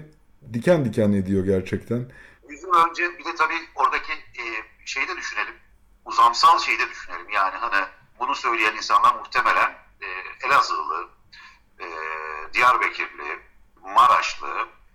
diken 0.52 0.84
diken 0.84 1.12
ediyor 1.12 1.44
gerçekten. 1.44 2.06
100 2.48 2.62
yıl 2.62 2.70
önce 2.90 3.02
bir 3.18 3.24
de 3.24 3.36
tabii 3.38 3.54
oradaki 3.74 4.12
e, 4.12 4.44
şeyi 4.84 5.08
de 5.08 5.16
düşünelim. 5.16 5.54
Uzamsal 6.04 6.58
şeyi 6.58 6.78
de 6.78 6.90
düşünelim. 6.90 7.30
Yani 7.34 7.54
hani 7.56 7.84
bunu 8.20 8.34
söyleyen 8.34 8.76
insanlar 8.76 9.14
muhtemelen 9.14 9.85
e, 10.00 10.06
Elazığlı, 10.46 11.08
e, 11.80 11.86
Diyarbakırlı, 12.54 13.24
Maraşlı 13.82 14.48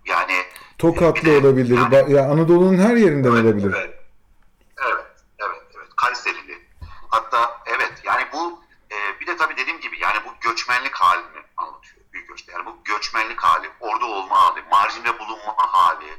yani 0.04 0.44
Tokatlı 0.78 1.24
de 1.24 1.38
olabilir, 1.46 1.78
yani- 1.92 2.12
ya 2.12 2.22
Anadolu'nun 2.30 2.78
her 2.78 2.96
yerinden 2.96 3.32
Evet, 3.32 3.44
olabilir. 3.44 3.74
Evet. 3.76 3.98
Evet, 4.86 5.06
evet, 5.38 5.62
evet. 5.76 5.88
Kayserili. 5.96 6.68
Hatta 7.10 7.62
evet 7.66 7.92
yani 8.04 8.26
bu 8.32 8.62
e, 8.92 9.20
bir 9.20 9.26
de 9.26 9.36
tabii 9.36 9.56
dediğim 9.56 9.80
gibi 9.80 9.98
yani 10.00 10.16
bu 10.26 10.48
göçmenlik 10.48 10.94
halini 10.94 11.42
anlatıyor. 11.56 11.96
Büyük 12.12 12.28
göçte. 12.28 12.52
Yani 12.52 12.66
bu 12.66 12.76
göçmenlik 12.84 13.40
hali, 13.40 13.70
orada 13.80 14.06
olma 14.06 14.36
hali, 14.36 14.62
marjinde 14.70 15.18
bulunma 15.18 15.54
hali. 15.56 16.18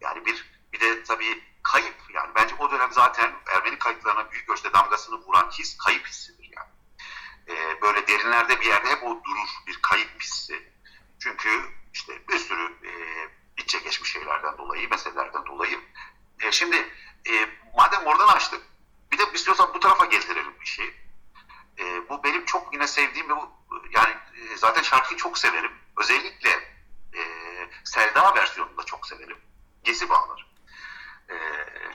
Yani 0.00 0.26
bir 0.26 0.50
bir 0.72 0.80
de 0.80 1.02
tabii 1.04 1.42
kayıp 1.62 1.94
yani 2.14 2.30
bence 2.34 2.54
o 2.58 2.70
dönem 2.70 2.92
zaten 2.92 3.32
Ermeni 3.56 3.78
kayıtlarına 3.78 4.30
büyük 4.30 4.50
ölçüde 4.50 4.72
damgasını 4.72 5.16
vuran 5.16 5.50
his 5.50 5.76
kayıp 5.78 6.06
hissidir 6.06 6.50
yani. 6.56 6.68
E, 7.48 7.82
böyle 7.82 8.06
derinlerde 8.06 8.60
bir 8.60 8.66
yerde 8.66 8.88
hep 8.88 9.02
o 9.02 9.24
durur 9.24 9.48
bir 9.66 9.82
kayıp 9.82 10.22
hissi. 10.22 10.68
Çünkü 11.18 11.64
işte 11.92 12.28
bir 12.28 12.38
sürü 12.38 12.72
e, 12.86 12.92
içe 13.62 13.78
geçmiş 13.78 14.12
şeylerden 14.12 14.58
dolayı, 14.58 14.88
meselelerden 14.88 15.46
dolayı. 15.46 15.80
E, 16.40 16.52
şimdi 16.52 16.76
e, 17.30 17.48
madem 17.76 18.06
oradan 18.06 18.28
açtık, 18.28 18.62
bir 19.12 19.18
de 19.18 19.22
istiyorsan 19.34 19.74
bu 19.74 19.80
tarafa 19.80 20.04
getirelim 20.04 20.60
bir 20.60 20.66
şey. 20.66 20.94
E, 21.78 22.08
bu 22.08 22.24
benim 22.24 22.44
çok 22.44 22.72
yine 22.72 22.86
sevdiğim 22.86 23.28
bu, 23.28 23.52
yani 23.90 24.10
e, 24.12 24.56
zaten 24.56 24.82
şarkıyı 24.82 25.18
çok 25.18 25.38
severim. 25.38 25.72
Özellikle 25.96 26.50
e, 27.14 27.20
Selda 27.84 28.34
versiyonunu 28.34 28.76
da 28.76 28.82
çok 28.82 29.06
severim. 29.06 29.38
Gezi 29.84 30.08
Bağları. 30.08 30.42
E, 31.30 31.36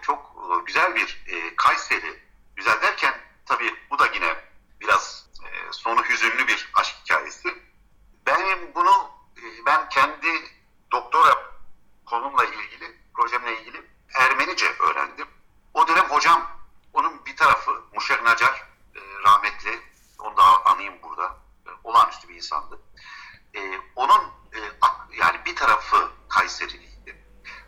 çok 0.02 0.36
e, 0.52 0.66
güzel 0.66 0.96
bir 0.96 1.24
e, 1.28 1.56
Kayseri. 1.56 2.20
Güzel 2.56 2.82
derken 2.82 3.14
tabii 3.46 3.76
bu 3.90 4.00
da 4.00 4.08
yine 4.14 4.36
biraz 4.82 5.29
e, 5.44 5.72
sonu 5.72 6.04
hüzünlü 6.04 6.48
bir 6.48 6.72
aşk 6.76 6.96
hikayesi. 7.04 7.64
Benim 8.26 8.76
bunu 8.76 9.10
e, 9.38 9.66
ben 9.66 9.90
kendi 9.90 10.28
doktora 10.92 11.36
konumla 12.06 12.46
ilgili, 12.46 12.98
projemle 13.14 13.60
ilgili 13.62 13.86
Ermenice 14.20 14.66
öğrendim. 14.80 15.28
O 15.74 15.88
dönem 15.88 16.06
hocam, 16.10 16.48
onun 16.94 17.26
bir 17.26 17.36
tarafı 17.38 17.72
Muşer 17.94 18.24
Nacar, 18.24 18.68
e, 18.96 19.00
rahmetli, 19.24 19.80
onu 20.20 20.38
da 20.38 20.66
anayım 20.66 20.94
burada, 21.04 21.38
e, 21.68 21.70
olağanüstü 21.84 22.30
bir 22.30 22.36
insandı. 22.36 22.80
E, 23.56 23.78
onun 23.96 24.22
e, 24.54 24.60
ak- 24.82 25.08
yani 25.20 25.46
bir 25.46 25.56
tarafı 25.56 26.10
Kayseriliydi. 26.30 27.26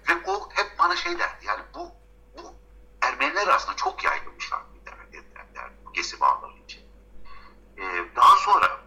Ve 0.09 0.13
o 0.27 0.49
hep 0.53 0.79
bana 0.79 0.95
şey 0.95 1.19
derdi, 1.19 1.45
yani 1.45 1.61
bu, 1.73 1.91
bu 2.37 2.55
Ermeniler 3.01 3.47
arasında 3.47 3.75
çok 3.75 4.03
yaygın 4.03 4.35
bir 4.39 4.43
şarkı 4.43 4.85
derdi, 4.85 5.23
derdi, 5.55 5.73
bu 5.85 5.93
Gesi 5.93 6.19
bağları 6.19 6.57
için. 6.57 6.81
E, 7.77 7.83
daha 8.15 8.35
sonra 8.35 8.79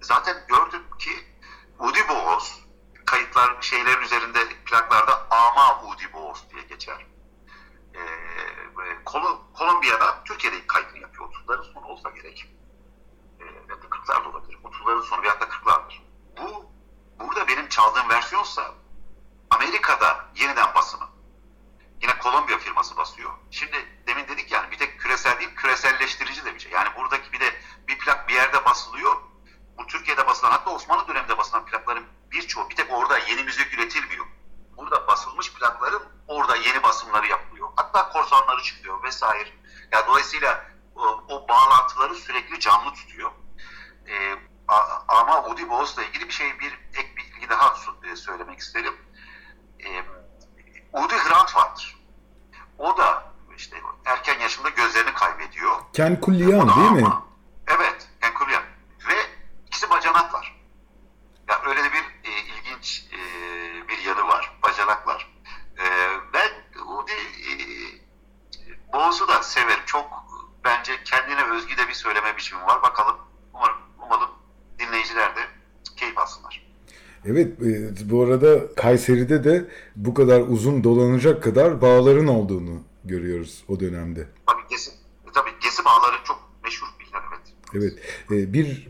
zaten 0.00 0.44
gördük 0.48 1.00
ki 1.00 1.12
Udi 1.78 2.08
Boğaz 2.08 2.60
kayıtlar 3.06 3.62
şeylerin 3.62 4.02
üzerinde 4.02 4.48
plaklarda 4.48 5.26
Ama 5.30 5.82
Udi 5.84 6.12
Boğaz 6.12 6.50
diye 6.50 6.62
geçer. 6.62 7.06
Ee, 7.94 8.00
ve 8.78 9.04
Kol- 9.04 9.52
Kolombiya'da 9.58 10.24
Türkiye'de 10.24 10.56
ilk 10.56 10.68
kaydını 10.68 10.98
yapıyor. 10.98 11.28
30'ların 11.28 11.72
sonu 11.74 11.86
olsa 11.86 12.10
gerek. 12.10 12.50
Ee, 13.40 13.44
ya 13.44 13.82
da 13.82 13.86
40'lar 13.86 14.24
da 14.24 14.28
olabilir. 14.28 14.58
30'ların 14.64 15.02
sonu 15.02 15.22
veyahut 15.22 15.40
da 15.40 15.44
40'lardır. 15.44 16.02
Bu 16.40 16.70
burada 17.18 17.48
benim 17.48 17.68
çaldığım 17.68 18.08
versiyonsa 18.08 18.74
Amerika'da 19.50 20.24
yeniden 20.36 20.74
basımı. 20.74 21.08
Yine 22.02 22.18
Kolombiya 22.18 22.58
firması 22.58 22.96
basıyor. 22.96 23.30
Şimdi 23.50 23.86
demin 24.06 24.28
dedik 24.28 24.52
yani 24.52 24.70
bir 24.70 24.78
tek 24.78 25.00
küresel 25.00 25.38
değil 25.38 25.54
küreselleştirici 25.56 26.44
de 26.44 26.54
bir 26.54 26.60
şey. 26.60 26.72
Yani 26.72 26.88
buradaki 26.96 27.32
bir 27.32 27.40
de 27.40 27.54
bir 27.88 27.98
plak 27.98 28.28
bir 28.28 28.34
yerde 28.34 28.64
basılıyor. 28.64 29.16
Bu 29.78 29.86
Türkiye'de 29.86 30.26
basılan 30.26 30.50
hatta 30.50 30.70
Osmanlı 30.70 31.08
döneminde 31.08 31.38
basılan 31.38 31.64
plakların 31.66 32.06
birçoğu 32.30 32.70
bir 32.70 32.76
tek 32.76 32.92
orada 32.92 33.18
yeni 33.18 33.42
müzik 33.44 33.74
üretilmiyor. 33.74 34.26
Burada 34.76 35.06
basılmış 35.06 35.52
plakların 35.54 36.02
orada 36.26 36.56
yeni 36.56 36.82
basımları 36.82 37.26
yapılıyor. 37.26 37.68
Hatta 37.76 38.08
korsanları 38.08 38.62
çıkıyor 38.62 39.02
vesaire. 39.02 39.48
Ya 39.92 40.06
dolayısıyla 40.06 40.66
o, 40.94 41.24
o 41.28 41.48
bağlantıları 41.48 42.14
sürekli 42.14 42.60
canlı 42.60 42.92
tutuyor. 42.94 43.30
Ee, 44.08 44.36
a- 44.68 45.02
ama 45.20 45.44
Udi 45.46 45.68
Boğaz'la 45.70 46.02
ilgili 46.04 46.28
bir 46.28 46.32
şey 46.32 46.58
bir 46.60 46.72
ek 46.94 47.12
bir 47.16 47.32
bilgi 47.34 47.48
daha 47.48 47.74
su- 47.74 47.96
e, 48.12 48.16
söylemek 48.16 48.58
isterim. 48.58 48.96
Ee, 49.84 50.04
Udi 50.92 51.14
Hrant 51.14 51.56
vardır. 51.56 51.98
O 52.78 52.96
da 52.96 53.32
işte 53.56 53.82
erken 54.04 54.38
yaşında 54.40 54.68
gözlerini 54.68 55.14
kaybediyor. 55.14 55.76
Ken 55.92 56.20
Kulliyan 56.20 56.60
O 56.60 56.68
da 56.68 56.76
değil 56.76 56.90
mi? 56.90 57.04
ama- 57.06 57.26
Evet, 57.66 58.08
Enkulyan. 58.22 58.62
Ve 59.08 59.14
ikisi 59.66 59.90
bacanaklar. 59.90 60.58
Ya 61.48 61.62
öyle 61.66 61.84
de 61.84 61.92
bir 61.92 62.30
e, 62.30 62.32
ilginç 62.32 63.04
e, 63.12 63.18
bir 63.88 63.98
yanı 63.98 64.28
var. 64.28 64.58
Bacanaklar. 64.62 65.34
E, 65.78 65.84
ben 66.32 66.50
o 66.86 67.06
de, 67.08 67.12
e, 67.12 67.54
Boğaz'ı 68.92 69.28
da 69.28 69.42
severim. 69.42 69.82
Çok 69.86 70.06
bence 70.64 71.04
kendine 71.04 71.42
özgü 71.44 71.76
de 71.76 71.88
bir 71.88 71.94
söyleme 71.94 72.36
biçimi 72.36 72.62
var. 72.66 72.82
Bakalım. 72.82 73.16
Umarım, 73.52 73.76
umalım 73.98 74.30
dinleyiciler 74.78 75.36
de 75.36 75.48
keyif 75.96 76.18
alsınlar. 76.18 76.66
Evet, 77.38 78.02
e, 78.02 78.10
bu 78.10 78.22
arada 78.22 78.74
Kayseri'de 78.74 79.44
de 79.44 79.64
bu 79.96 80.14
kadar 80.14 80.40
uzun 80.40 80.84
dolanacak 80.84 81.42
kadar 81.42 81.80
bağların 81.80 82.26
olduğunu 82.26 82.82
görüyoruz 83.04 83.64
o 83.68 83.80
dönemde. 83.80 84.26
Tabii 84.46 84.62
Gezi, 84.70 84.90
tabii 85.34 85.50
Gezi 85.62 85.84
bağları 85.84 86.16
çok 86.24 86.50
meşhur 86.64 86.86
bir 87.00 87.04
yer. 87.04 87.22
Evet. 87.74 87.94
Evet, 88.30 88.48
e, 88.48 88.52
bir 88.52 88.88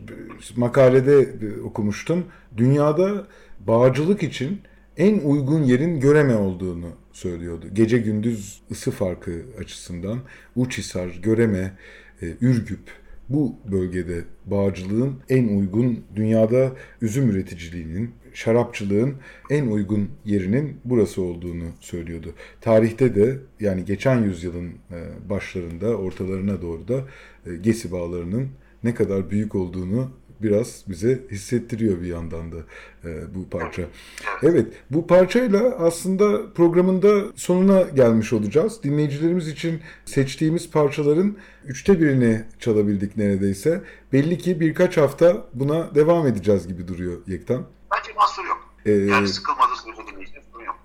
makalede 0.55 1.19
e, 1.21 1.61
okumuştum. 1.61 2.25
Dünyada 2.57 3.27
bağcılık 3.59 4.23
için 4.23 4.61
en 4.97 5.19
uygun 5.19 5.63
yerin 5.63 5.99
Göreme 5.99 6.35
olduğunu 6.35 6.89
söylüyordu. 7.13 7.65
Gece 7.73 7.97
gündüz 7.97 8.61
ısı 8.71 8.91
farkı 8.91 9.45
açısından 9.59 10.19
Uçhisar, 10.55 11.07
Göreme, 11.07 11.77
e, 12.21 12.25
Ürgüp 12.41 12.98
bu 13.29 13.55
bölgede 13.71 14.23
bağcılığın 14.45 15.15
en 15.29 15.57
uygun, 15.57 15.99
dünyada 16.15 16.71
üzüm 17.01 17.29
üreticiliğinin, 17.29 18.11
şarapçılığın 18.33 19.15
en 19.49 19.67
uygun 19.67 20.09
yerinin 20.25 20.77
burası 20.85 21.21
olduğunu 21.21 21.65
söylüyordu. 21.79 22.33
Tarihte 22.61 23.15
de 23.15 23.37
yani 23.59 23.85
geçen 23.85 24.23
yüzyılın 24.23 24.69
e, 24.69 25.29
başlarında, 25.29 25.87
ortalarına 25.87 26.61
doğru 26.61 26.87
da 26.87 27.05
e, 27.45 27.55
Gesi 27.55 27.91
bağlarının 27.91 28.47
ne 28.83 28.93
kadar 28.93 29.29
büyük 29.29 29.55
olduğunu 29.55 30.11
biraz 30.41 30.83
bize 30.89 31.19
hissettiriyor 31.31 32.01
bir 32.01 32.07
yandan 32.07 32.51
da 32.51 32.55
e, 33.05 33.35
bu 33.35 33.49
parça. 33.49 33.83
Evet, 34.43 34.67
bu 34.89 35.07
parçayla 35.07 35.75
aslında 35.79 36.53
programın 36.53 37.01
da 37.01 37.23
sonuna 37.35 37.81
gelmiş 37.81 38.33
olacağız. 38.33 38.83
Dinleyicilerimiz 38.83 39.47
için 39.47 39.81
seçtiğimiz 40.05 40.71
parçaların 40.71 41.37
üçte 41.65 41.99
birini 41.99 42.43
çalabildik 42.59 43.17
neredeyse. 43.17 43.81
Belli 44.13 44.37
ki 44.37 44.59
birkaç 44.59 44.97
hafta 44.97 45.47
buna 45.53 45.95
devam 45.95 46.27
edeceğiz 46.27 46.67
gibi 46.67 46.87
duruyor 46.87 47.17
Yektan. 47.27 47.65
Bence 47.91 48.11
mahsur 48.15 48.45
yok. 48.45 48.73
Ee, 48.85 48.91
Yani 48.91 49.27
sıkılmadığı 49.27 49.75
sürece 49.83 50.11
dinleyiciler 50.11 50.41
sorun 50.53 50.65
yok. 50.65 50.75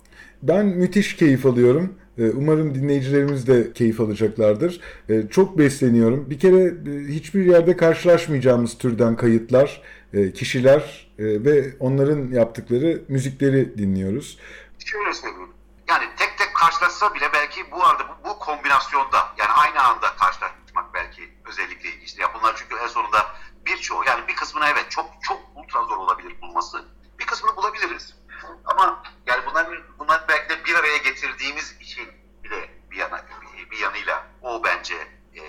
Ben 0.43 0.67
müthiş 0.67 1.17
keyif 1.17 1.47
alıyorum. 1.47 1.95
Ee, 2.19 2.31
Umarım 2.31 2.75
dinleyicilerimiz 2.75 3.47
de 3.47 3.73
keyif 3.73 4.01
alacaklardır. 4.01 4.81
Ee, 5.09 5.23
Çok 5.31 5.59
besleniyorum. 5.59 6.31
Bir 6.31 6.39
kere 6.39 6.65
e, 6.65 7.09
hiçbir 7.09 7.45
yerde 7.47 7.77
karşılaşmayacağımız 7.77 8.79
türden 8.79 9.17
kayıtlar, 9.17 9.83
e, 10.13 10.33
kişiler 10.33 11.11
e, 11.19 11.25
ve 11.45 11.77
onların 11.81 12.29
yaptıkları 12.33 13.03
müzikleri 13.09 13.79
dinliyoruz. 13.79 14.39
Şöyle 14.85 15.15
söyleyeyim. 15.15 15.49
Yani 15.89 16.05
tek 16.19 16.39
tek 16.39 16.55
karşılaşsa 16.57 17.15
bile 17.15 17.25
belki 17.33 17.71
bu 17.71 17.85
arada 17.85 18.03
bu, 18.25 18.39
kombinasyonda 18.39 19.19
yani 19.39 19.51
aynı 19.51 19.81
anda 19.83 20.07
karşılaşmak 20.17 20.95
belki 20.95 21.23
özellikle 21.49 21.89
ilginç. 21.89 22.19
Ya 22.19 22.29
bunlar 22.35 22.55
çünkü 22.57 22.83
en 22.83 22.87
sonunda 22.87 23.27
birçoğu 23.67 24.05
yani 24.07 24.29
bir 24.29 24.37
kısmına 24.37 24.69
evet 24.71 24.87
çok 24.89 25.07
çok 25.23 25.41
ultra 25.57 25.85
zor 25.85 25.97
olabilir 25.97 26.41
bulması. 26.43 26.85
Bir 27.19 27.27
kısmını 27.27 27.57
bulabiliriz. 27.57 28.15
Ama 28.65 29.03
yani 29.27 29.47
bunlar, 29.47 29.67
bunlar 29.99 30.25
belki 30.29 30.49
de 30.49 30.65
bir 30.65 30.75
araya 30.75 30.97
getirdiğimiz 30.97 31.77
için 31.81 32.09
bile 32.45 32.71
bir, 32.91 32.97
yana, 32.97 33.25
bir 33.71 33.79
yanıyla 33.79 34.27
o 34.43 34.65
bence 34.65 34.95
e, 35.37 35.43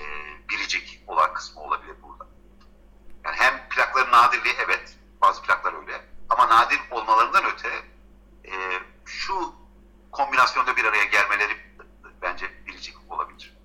biricik 0.50 1.04
olan 1.08 1.34
kısmı 1.34 1.62
olabilir 1.62 1.96
burada. 2.04 2.28
Yani 3.26 3.36
hem 3.36 3.70
plakların 3.70 4.12
nadirliği 4.12 4.56
evet 4.66 4.98
bazı 5.22 5.42
plaklar 5.42 5.74
öyle 5.82 6.02
ama 6.30 6.50
nadir 6.50 6.80
olmalarından 6.92 7.44
öte 7.54 7.70
e, 8.46 8.54
şu 9.06 9.54
kombinasyonda 10.12 10.76
bir 10.76 10.86
araya 10.86 11.04
gelmeleri 11.04 11.54
bence 12.22 12.46
biricik 12.68 12.96
olabilir. 13.10 13.58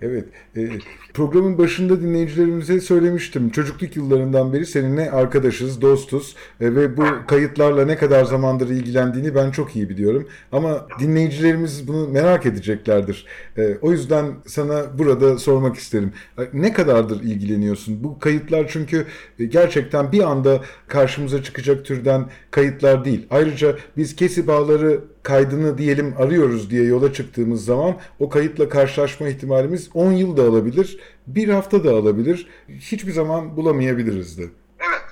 Evet. 0.00 0.34
E, 0.34 0.68
Peki 0.68 0.98
programın 1.16 1.58
başında 1.58 2.00
dinleyicilerimize 2.00 2.80
söylemiştim. 2.80 3.50
Çocukluk 3.50 3.96
yıllarından 3.96 4.52
beri 4.52 4.66
seninle 4.66 5.10
arkadaşız, 5.10 5.80
dostuz 5.82 6.36
e, 6.60 6.74
ve 6.74 6.96
bu 6.96 7.04
kayıtlarla 7.26 7.84
ne 7.84 7.96
kadar 7.96 8.24
zamandır 8.24 8.68
ilgilendiğini 8.68 9.34
ben 9.34 9.50
çok 9.50 9.76
iyi 9.76 9.88
biliyorum. 9.88 10.28
Ama 10.52 10.86
dinleyicilerimiz 11.00 11.88
bunu 11.88 12.08
merak 12.08 12.46
edeceklerdir. 12.46 13.26
E, 13.56 13.76
o 13.82 13.92
yüzden 13.92 14.26
sana 14.46 14.98
burada 14.98 15.38
sormak 15.38 15.76
isterim. 15.76 16.12
E, 16.38 16.42
ne 16.52 16.72
kadardır 16.72 17.20
ilgileniyorsun? 17.22 18.04
Bu 18.04 18.18
kayıtlar 18.18 18.68
çünkü 18.68 19.06
gerçekten 19.48 20.12
bir 20.12 20.22
anda 20.22 20.60
karşımıza 20.88 21.42
çıkacak 21.42 21.84
türden 21.84 22.26
kayıtlar 22.50 23.04
değil. 23.04 23.26
Ayrıca 23.30 23.76
biz 23.96 24.16
kesi 24.16 24.46
bağları 24.46 25.00
kaydını 25.26 25.78
diyelim 25.78 26.14
arıyoruz 26.18 26.70
diye 26.70 26.84
yola 26.84 27.12
çıktığımız 27.12 27.64
zaman 27.64 27.96
o 28.20 28.28
kayıtla 28.28 28.68
karşılaşma 28.68 29.28
ihtimalimiz 29.28 29.88
10 29.94 30.12
yıl 30.12 30.36
da 30.36 30.42
alabilir, 30.42 30.98
bir 31.26 31.48
hafta 31.48 31.84
da 31.84 31.90
alabilir. 31.90 32.48
Hiçbir 32.68 33.12
zaman 33.12 33.56
bulamayabiliriz 33.56 34.38
de. 34.38 34.42
Evet. 34.78 35.04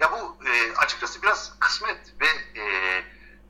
Ya 0.00 0.12
bu 0.12 0.48
e, 0.48 0.76
açıkçası 0.76 1.22
biraz 1.22 1.58
kısmet 1.60 2.14
ve 2.20 2.60
e, 2.60 2.64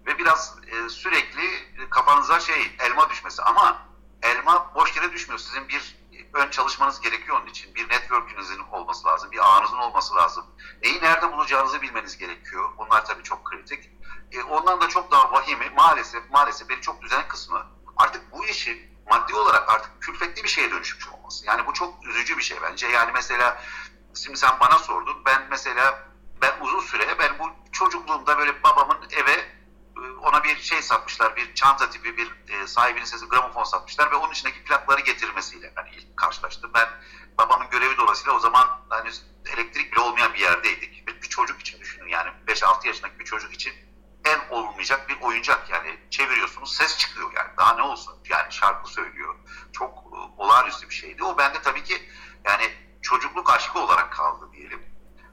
ve 0.07 0.19
biraz 0.19 0.57
e, 0.67 0.89
sürekli 0.89 1.43
kafanıza 1.91 2.41
şey 2.41 2.57
elma 2.79 3.11
düşmesi 3.11 3.43
ama 3.43 3.89
elma 4.23 4.73
boş 4.75 4.97
yere 4.97 5.13
düşmüyor. 5.13 5.39
Sizin 5.39 5.69
bir 5.69 5.99
ön 6.33 6.51
çalışmanız 6.51 7.01
gerekiyor 7.01 7.37
onun 7.41 7.47
için. 7.47 7.75
Bir 7.75 7.89
network'ünüzün 7.89 8.61
olması 8.73 9.07
lazım, 9.07 9.31
bir 9.31 9.39
ağınızın 9.39 9.77
olması 9.77 10.15
lazım. 10.15 10.45
Neyi 10.83 11.03
nerede 11.03 11.33
bulacağınızı 11.33 11.83
bilmeniz 11.83 12.19
gerekiyor. 12.19 12.71
Bunlar 12.79 13.05
tabii 13.07 13.23
çok 13.23 13.45
kritik. 13.45 13.91
E, 14.33 14.43
ondan 14.43 14.81
da 14.81 14.89
çok 14.89 15.13
daha 15.13 15.33
vahimi 15.33 15.71
maalesef 15.77 16.31
maalesef 16.31 16.69
beni 16.69 16.81
çok 16.81 17.03
düzen 17.03 17.29
kısmı 17.29 17.67
artık 17.97 18.33
bu 18.33 18.47
işi 18.47 18.89
maddi 19.11 19.35
olarak 19.35 19.71
artık 19.71 20.03
külfetli 20.03 20.45
bir 20.45 20.49
şeye 20.49 20.71
dönüşmüş 20.71 21.09
olması. 21.09 21.47
Yani 21.47 21.67
bu 21.67 21.73
çok 21.73 22.07
üzücü 22.07 22.39
bir 22.39 22.43
şey 22.43 22.59
bence. 22.63 22.87
Yani 22.87 23.11
mesela 23.15 23.63
şimdi 24.23 24.39
sen 24.39 24.61
bana 24.61 24.79
sordun. 24.79 25.23
Ben 25.27 25.47
mesela 25.51 26.09
ben 26.43 26.53
uzun 26.61 26.81
süre 26.81 27.19
ben 27.19 27.39
bu 27.39 27.51
çocukluğumda 27.73 28.39
böyle 28.39 28.63
babamın 28.63 28.99
eve 29.11 29.33
e, 29.97 30.01
ona 30.23 30.45
bir 30.45 30.57
şey 30.57 30.83
satmışlar. 30.83 31.37
Bir 31.37 31.55
çanta 31.55 31.91
tipi 31.91 32.17
bir 32.17 32.33
e, 32.49 32.67
sahibinin 32.67 33.05
sesi 33.05 33.27
gramofon 33.27 33.65
satmışlar 33.65 34.11
ve 34.11 34.17
onun 34.17 34.33
içindeki 34.33 34.65
plakları 34.65 35.01
getirmesiyle 35.01 35.73
hani 35.75 35.91
ilk 35.91 36.17
karşılaştım. 36.17 36.71
Ben 36.75 36.89
babamın 37.39 37.71
görevi 37.71 37.97
dolayısıyla 37.97 38.33
o 38.33 38.39
zaman 38.39 38.81
hani 38.89 39.11
elektrik 39.47 39.93
bile 39.93 40.01
olmayan 40.01 40.35
bir 40.35 40.39
yerdeydik. 40.39 41.09
Bir 41.09 41.29
çocuk 41.29 41.61
için 41.61 41.81
düşünün 41.81 42.09
yani 42.09 42.31
5-6 42.47 42.87
yaşındaki 42.87 43.19
bir 43.19 43.25
çocuk 43.25 43.55
için 43.55 43.73
en 44.29 44.49
olmayacak 44.51 45.09
bir 45.09 45.21
oyuncak. 45.21 45.71
Yani 45.71 45.99
çeviriyorsunuz 46.11 46.77
ses 46.77 46.99
çıkıyor 46.99 47.33
yani. 47.37 47.49
Daha 47.59 47.75
ne 47.75 47.83
olsun? 47.83 48.15
Yani 48.29 48.53
şarkı 48.53 48.91
söylüyor. 48.91 49.35
Çok 49.73 49.91
e, 49.91 50.17
olağanüstü 50.43 50.89
bir 50.89 50.95
şeydi. 50.95 51.25
O 51.25 51.39
bende 51.39 51.63
tabii 51.63 51.85
ki 51.85 52.11
yani 52.45 52.73
çocukluk 53.03 53.51
aşkı 53.51 53.79
olarak 53.79 54.13
kaldı 54.13 54.49
diyelim. 54.53 54.83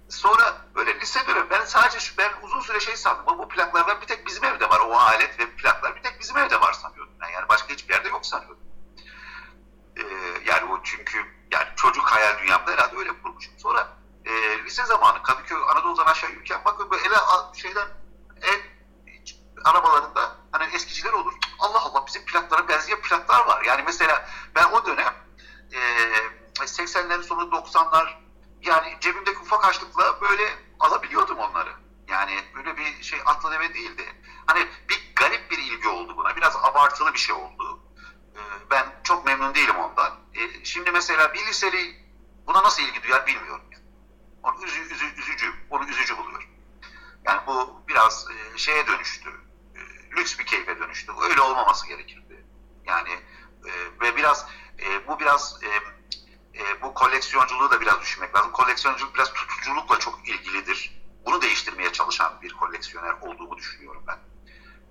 Sonra 0.10 0.58
böyle 0.76 1.00
lise 1.00 1.28
dönemi 1.28 1.50
ben 1.50 1.66
sadece 1.66 2.00
şu, 2.00 2.18
ben 2.18 2.32
uzun 2.42 2.60
süre 2.60 2.80
şey 2.80 2.96
sandım. 2.96 3.38
Bu 3.38 3.48
plaklardan 3.48 4.02
bir 4.02 4.08
tek 4.08 4.28
bizim 4.28 4.44
evde 4.44 4.70
var. 4.70 4.80
O 4.80 4.94
alet 4.94 5.40
ve 5.40 5.56
plaklar 5.56 5.96
bir 5.96 6.02
tek 6.02 6.20
bizim 6.20 6.38
evde 6.38 6.62
var 6.62 6.74
sanıyordum. 6.74 7.14
Ben 7.22 7.30
yani 7.30 7.50
başka 7.50 7.74
hiçbir 7.74 7.94
yerde 7.94 8.10
yok 8.10 8.26
sanıyordum. 8.26 8.64
Ee, 9.98 10.04
yani 10.46 10.72
o 10.72 10.80
çünkü 10.84 11.18
yani 11.52 11.68
çocuk 11.76 12.06
hayal 12.06 12.40
dünyamda 12.40 12.72
herhalde 12.72 12.98
öyle 12.98 13.22
kurmuşum. 13.22 13.54
Sonra 13.58 13.88
e, 14.26 14.32
lise 14.66 14.86
zamanı 14.86 15.24
Kadıköy 15.24 15.58
Anadolu'dan 15.72 16.06
aşağı 16.06 16.30
yürürken 16.30 16.62
bakın 16.66 16.92
böyle 16.92 17.08
ele 17.08 17.16
şeyden 17.54 17.88
en 17.88 18.05
arabalarında 19.66 20.36
hani 20.52 20.76
eskiciler 20.76 21.14
olur. 21.14 21.34
Allah 21.60 21.82
Allah 21.82 22.08
bizim 22.08 22.26
plaklara 22.26 22.68
benzeyen 22.68 23.02
plaklar 23.02 23.46
var. 23.46 23.64
Yani 23.64 23.84
mesela 23.86 24.26
ben 24.56 24.72
o 24.72 24.86
dönem 24.86 25.14
e, 25.74 25.80
80'lerin 26.60 27.24
sonu 27.24 27.42
90'lar 27.42 28.14
yani 28.62 28.98
cebimdeki 29.02 29.40
ufak 29.40 29.66
açlıkla 29.66 30.22
böyle 30.22 30.54
alabiliyordum 30.80 31.38
onları. 31.38 31.74
Yani 32.08 32.40
böyle 32.56 32.78
bir 32.78 33.04
şey 33.04 33.20
atlı 33.26 33.52
deve 33.52 33.74
değildi. 33.74 34.04
Hani 34.46 34.68
bir 34.90 35.14
garip 35.16 35.52
bir 35.52 35.58
ilgi 35.58 35.88
oldu 35.88 36.18
buna. 36.18 36.36
Biraz 36.36 36.56
abartılı 36.56 37.14
bir 37.14 37.20
şey 37.20 37.36
oldu. 37.36 37.80
E, 38.36 38.40
ben 38.72 38.86
çok 39.04 39.26
memnun 39.26 39.56
değilim 39.56 39.76
ondan. 39.76 40.14
E, 40.34 40.66
şimdi 40.66 40.92
mesela 40.92 41.34
bir 41.34 41.46
liseli 41.46 42.06
buna 42.48 42.64
nasıl 42.64 42.84
ilgi 42.84 43.04
duyar 43.04 43.28
bilmiyorum. 43.28 43.66
Yani. 43.72 43.84
Onu 44.44 44.66
üzü, 44.66 44.94
üzü, 44.94 45.06
üzücü, 45.06 45.54
onu 45.70 45.86
üzücü 45.90 46.18
buluyorum. 46.18 46.50
Yani 47.26 47.42
bu 47.48 47.84
biraz 47.88 48.28
e, 48.32 48.58
şeye 48.58 48.88
dönüştü 48.88 49.45
lüks 50.18 50.40
bir 50.40 50.46
keyfe 50.46 50.80
dönüştü. 50.80 51.12
Öyle 51.30 51.42
olmaması 51.42 51.88
gerekirdi. 51.88 52.46
Yani 52.86 53.10
e, 53.66 53.72
ve 54.02 54.16
biraz 54.16 54.48
e, 54.80 55.08
bu 55.08 55.20
biraz 55.20 55.60
e, 55.64 55.70
e, 56.62 56.82
bu 56.82 56.94
koleksiyonculuğu 56.94 57.72
da 57.72 57.82
biraz 57.82 58.02
düşünmek 58.02 58.36
lazım. 58.36 58.52
Koleksiyonculuk 58.52 59.16
biraz 59.16 59.34
tutuculukla 59.34 60.00
çok 60.00 60.30
ilgilidir. 60.30 61.02
Bunu 61.26 61.42
değiştirmeye 61.42 61.92
çalışan 61.92 62.42
bir 62.42 62.54
koleksiyoner 62.54 63.14
olduğumu 63.22 63.58
düşünüyorum 63.58 64.04
ben. 64.08 64.20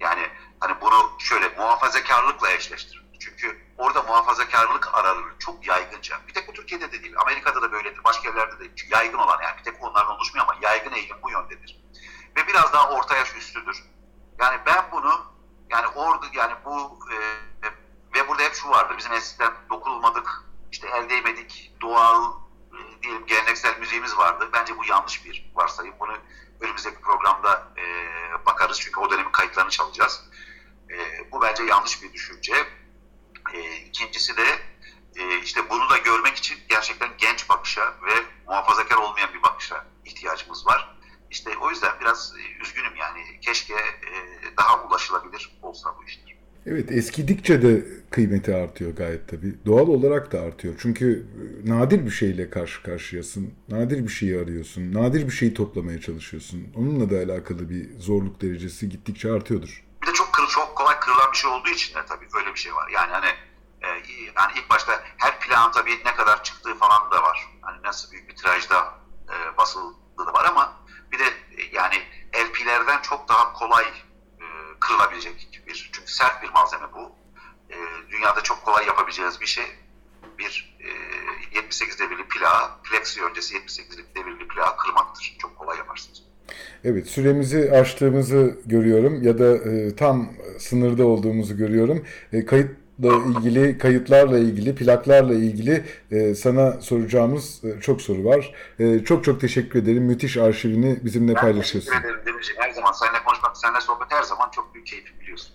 Yani 0.01 0.31
hani 0.61 0.81
bunu 0.81 1.17
şöyle 1.19 1.49
muhafazakarlıkla 1.49 2.51
eşleştir. 2.51 3.05
Çünkü 3.21 3.65
orada 3.79 4.03
muhafazakarlık 4.03 4.95
ararı 4.95 5.39
çok 5.39 5.67
yaygınca. 5.67 6.21
Bir 6.29 6.35
tek 6.35 6.49
bu 6.49 6.53
Türkiye'de 6.53 6.93
de 6.93 7.03
değil. 7.03 7.15
Amerika'da 7.19 7.63
da 7.63 7.73
böyledir. 7.73 8.05
Başka 8.05 8.29
yerlerde 8.29 8.59
de 8.61 8.71
yaygın 8.91 9.19
olan 9.19 9.43
yani 9.43 9.59
bir 9.59 9.65
tek 9.65 9.83
onlardan 9.83 10.17
oluşmuyor 10.17 10.47
ama 10.49 10.59
yaygın 10.63 10.93
eğilim 10.93 11.17
bu 11.23 11.31
yöndedir. 11.31 11.85
Ve 12.37 12.47
biraz 12.47 12.73
daha 12.73 12.91
orta 12.91 13.17
yaş 13.17 13.37
üstüdür 13.37 13.85
yani 14.39 14.61
ben 14.67 14.85
bunu 14.93 15.35
yani 15.71 15.87
orada 15.87 16.27
yani 16.35 16.55
bu 16.65 16.99
e, 17.13 17.17
ve 18.15 18.29
burada 18.29 18.43
hep 18.43 18.55
şu 18.55 18.69
vardır. 18.69 18.99
Bizim 18.99 19.13
eskiden 19.13 19.53
dokunulmadık, 19.71 20.45
işte 20.73 20.89
el 20.89 21.09
değmedik, 21.09 21.73
doğal 21.81 22.33
e, 22.73 23.03
diyelim 23.03 23.27
geleneksel 23.27 23.79
müziğimiz 23.79 24.19
vardı. 24.19 24.49
Bence 24.53 24.79
bu 24.79 24.85
yanlış 24.85 25.25
bir 25.25 25.53
varsayım. 25.55 25.95
Bunu 26.01 26.13
önümüzdeki 26.61 27.01
programda 27.01 27.69
e, 27.77 27.85
bakarız 28.47 28.81
çünkü 28.81 29.01
o 29.01 29.11
dönemin 29.11 29.33
kayıtlarını 29.33 29.71
çalacağız. 29.71 30.25
E, 30.91 31.31
bu 31.33 31.43
bence 31.43 31.63
yanlış 31.63 32.03
bir 32.03 32.13
düşünce. 32.13 32.55
E, 33.53 33.77
ikincisi 33.77 34.37
de 34.37 34.59
e, 35.17 35.39
işte 35.39 35.71
bunu 35.71 35.91
da 35.91 35.99
görmek 35.99 36.37
için 36.37 36.59
gerçekten 36.69 37.11
genç 37.19 37.49
bakışa 37.49 37.95
ve 38.07 38.15
muhafazakar 38.47 38.97
olmayan 38.97 39.35
bir 39.35 39.43
bakışa 39.43 39.85
ihtiyacımız 40.05 40.67
var. 40.67 40.97
İşte 41.31 41.57
o 41.59 41.71
yüzden 41.71 42.01
biraz 42.01 42.35
e, 42.39 42.63
üzgünüm 42.63 42.97
yani. 42.97 43.41
Keşke 43.41 43.75
e, 43.75 44.13
daha 44.57 44.83
ulaşılabilir 44.85 45.59
olsa 45.63 45.97
bu 45.99 46.05
işler. 46.05 46.35
Evet 46.75 46.93
eskidikçe 46.93 47.63
de 47.63 47.85
kıymeti 48.11 48.55
artıyor 48.55 48.97
gayet 48.97 49.29
tabii. 49.29 49.55
Doğal 49.67 49.89
olarak 49.89 50.33
da 50.33 50.41
artıyor. 50.41 50.75
Çünkü 50.79 51.27
e, 51.67 51.71
nadir 51.71 52.07
bir 52.07 52.11
şeyle 52.11 52.51
karşı 52.51 52.83
karşıyasın. 52.83 53.55
Nadir 53.69 54.05
bir 54.05 54.09
şeyi 54.09 54.39
arıyorsun. 54.39 54.95
Nadir 54.95 55.27
bir 55.27 55.33
şeyi 55.33 55.55
toplamaya 55.55 56.01
çalışıyorsun. 56.01 56.67
Onunla 56.77 57.11
da 57.11 57.33
alakalı 57.33 57.71
bir 57.71 58.01
zorluk 58.01 58.43
derecesi 58.43 58.89
gittikçe 58.89 59.33
artıyordur. 59.33 59.85
Bir 60.03 60.07
de 60.07 60.13
çok 60.13 60.33
kırıl, 60.33 60.49
çok 60.49 60.77
kolay 60.77 61.01
kırılan 61.01 61.33
bir 61.33 61.37
şey 61.37 61.51
olduğu 61.51 61.69
için 61.69 61.95
de 61.95 61.99
tabii 62.09 62.27
öyle 62.39 62.55
bir 62.55 62.59
şey 62.59 62.75
var. 62.75 62.89
Yani 62.89 63.13
hani 63.13 63.31
e, 63.83 63.89
yani 64.37 64.53
ilk 64.57 64.71
başta 64.71 64.93
her 65.17 65.41
plan 65.41 65.73
tabii 65.73 65.97
ne 66.05 66.15
kadar 66.15 66.45
çıktığı 66.45 66.75
falan 66.75 67.11
da 67.11 67.23
var. 67.23 67.39
Hani 67.61 67.83
nasıl 67.83 68.13
büyük 68.13 68.29
bir 68.29 68.37
tirajda 68.37 68.95
e, 69.29 69.57
basıldığı 69.59 70.27
da 70.27 70.33
var 70.33 70.45
ama 70.45 70.77
bir 71.13 71.19
de 71.19 71.25
e, 71.25 71.63
yani 71.73 71.97
LP'lerden 72.37 73.03
çok 73.03 73.29
daha 73.29 73.53
kolay 73.53 73.85
kırılabilecek 74.87 75.49
bir 75.67 75.91
çünkü 75.93 76.13
sert 76.13 76.43
bir 76.43 76.51
malzeme 76.51 76.87
bu. 76.95 77.13
E, 77.71 77.77
dünyada 78.11 78.41
çok 78.41 78.65
kolay 78.65 78.87
yapabileceğiniz 78.87 79.41
bir 79.41 79.47
şey. 79.47 79.65
Bir 80.39 80.77
e, 80.81 80.89
78 81.57 81.99
devirli 81.99 82.29
plağı, 82.29 82.83
Plexi 82.83 83.25
öncesi 83.25 83.55
78 83.55 83.99
devirli 84.17 84.49
plağı 84.49 84.77
kırmaktır. 84.77 85.37
Çok 85.39 85.57
kolay 85.57 85.79
yaparsınız. 85.79 86.23
Evet 86.85 87.07
süremizi 87.07 87.73
aştığımızı 87.73 88.59
görüyorum 88.67 89.23
ya 89.23 89.39
da 89.39 89.57
e, 89.57 89.97
tam 89.97 90.33
sınırda 90.59 91.07
olduğumuzu 91.07 91.57
görüyorum. 91.57 92.07
E, 92.33 92.45
kayıt 92.45 92.84
ilgili, 93.03 93.79
kayıtlarla 93.79 94.39
ilgili, 94.39 94.75
plaklarla 94.75 95.35
ilgili 95.35 95.85
e, 96.11 96.35
sana 96.35 96.73
soracağımız 96.73 97.65
e, 97.65 97.81
çok 97.81 98.03
soru 98.03 98.25
var. 98.25 98.55
E, 98.79 99.05
çok 99.05 99.25
çok 99.25 99.41
teşekkür 99.41 99.83
ederim. 99.83 100.03
Müthiş 100.03 100.37
arşivini 100.37 100.99
bizimle 101.05 101.35
ben 101.35 101.41
paylaşıyorsun. 101.41 101.91
Teşekkür 101.91 102.09
ederim 102.09 102.27
Demirciğim. 102.27 102.63
Her 102.63 102.71
zaman 102.71 102.93
seninle 102.93 103.25
konuşmak, 103.25 103.57
seninle 103.57 103.81
sohbet 103.81 104.07
her 104.11 104.23
zaman 104.23 104.51
çok 104.51 104.75
büyük 104.75 104.87
keyif 104.87 105.21
biliyorsun. 105.21 105.55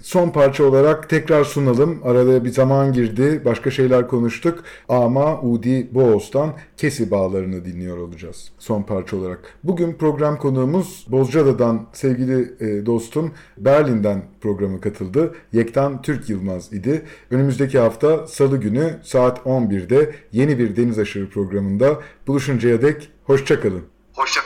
Son 0.00 0.30
parça 0.30 0.64
olarak 0.64 1.08
tekrar 1.10 1.44
sunalım. 1.44 2.00
Arada 2.04 2.44
bir 2.44 2.50
zaman 2.50 2.92
girdi. 2.92 3.42
Başka 3.44 3.70
şeyler 3.70 4.08
konuştuk. 4.08 4.64
Ama 4.88 5.42
Udi 5.42 5.94
Boğaz'dan 5.94 6.52
Kesi 6.76 7.10
Bağlarını 7.10 7.64
dinliyor 7.64 7.98
olacağız. 7.98 8.52
Son 8.58 8.82
parça 8.82 9.16
olarak. 9.16 9.58
Bugün 9.64 9.92
program 9.92 10.38
konuğumuz 10.38 11.06
Bozcaada'dan 11.08 11.86
sevgili 11.92 12.54
e, 12.60 12.86
dostum 12.86 13.32
Berlin'den 13.58 14.22
programa 14.40 14.80
katıldı. 14.80 15.34
Yektan 15.52 16.02
Türk 16.02 16.30
Yılmaz 16.30 16.72
idi. 16.72 17.02
Önümüzdeki 17.30 17.78
hafta 17.78 18.26
Salı 18.26 18.56
günü 18.56 18.94
saat 19.02 19.38
11'de 19.38 20.14
yeni 20.32 20.58
bir 20.58 20.76
Deniz 20.76 20.98
Aşırı 20.98 21.30
programında 21.30 22.00
buluşuncaya 22.26 22.82
dek 22.82 23.08
hoşçakalın. 23.24 23.82
Hoşçakalın. 24.12 24.45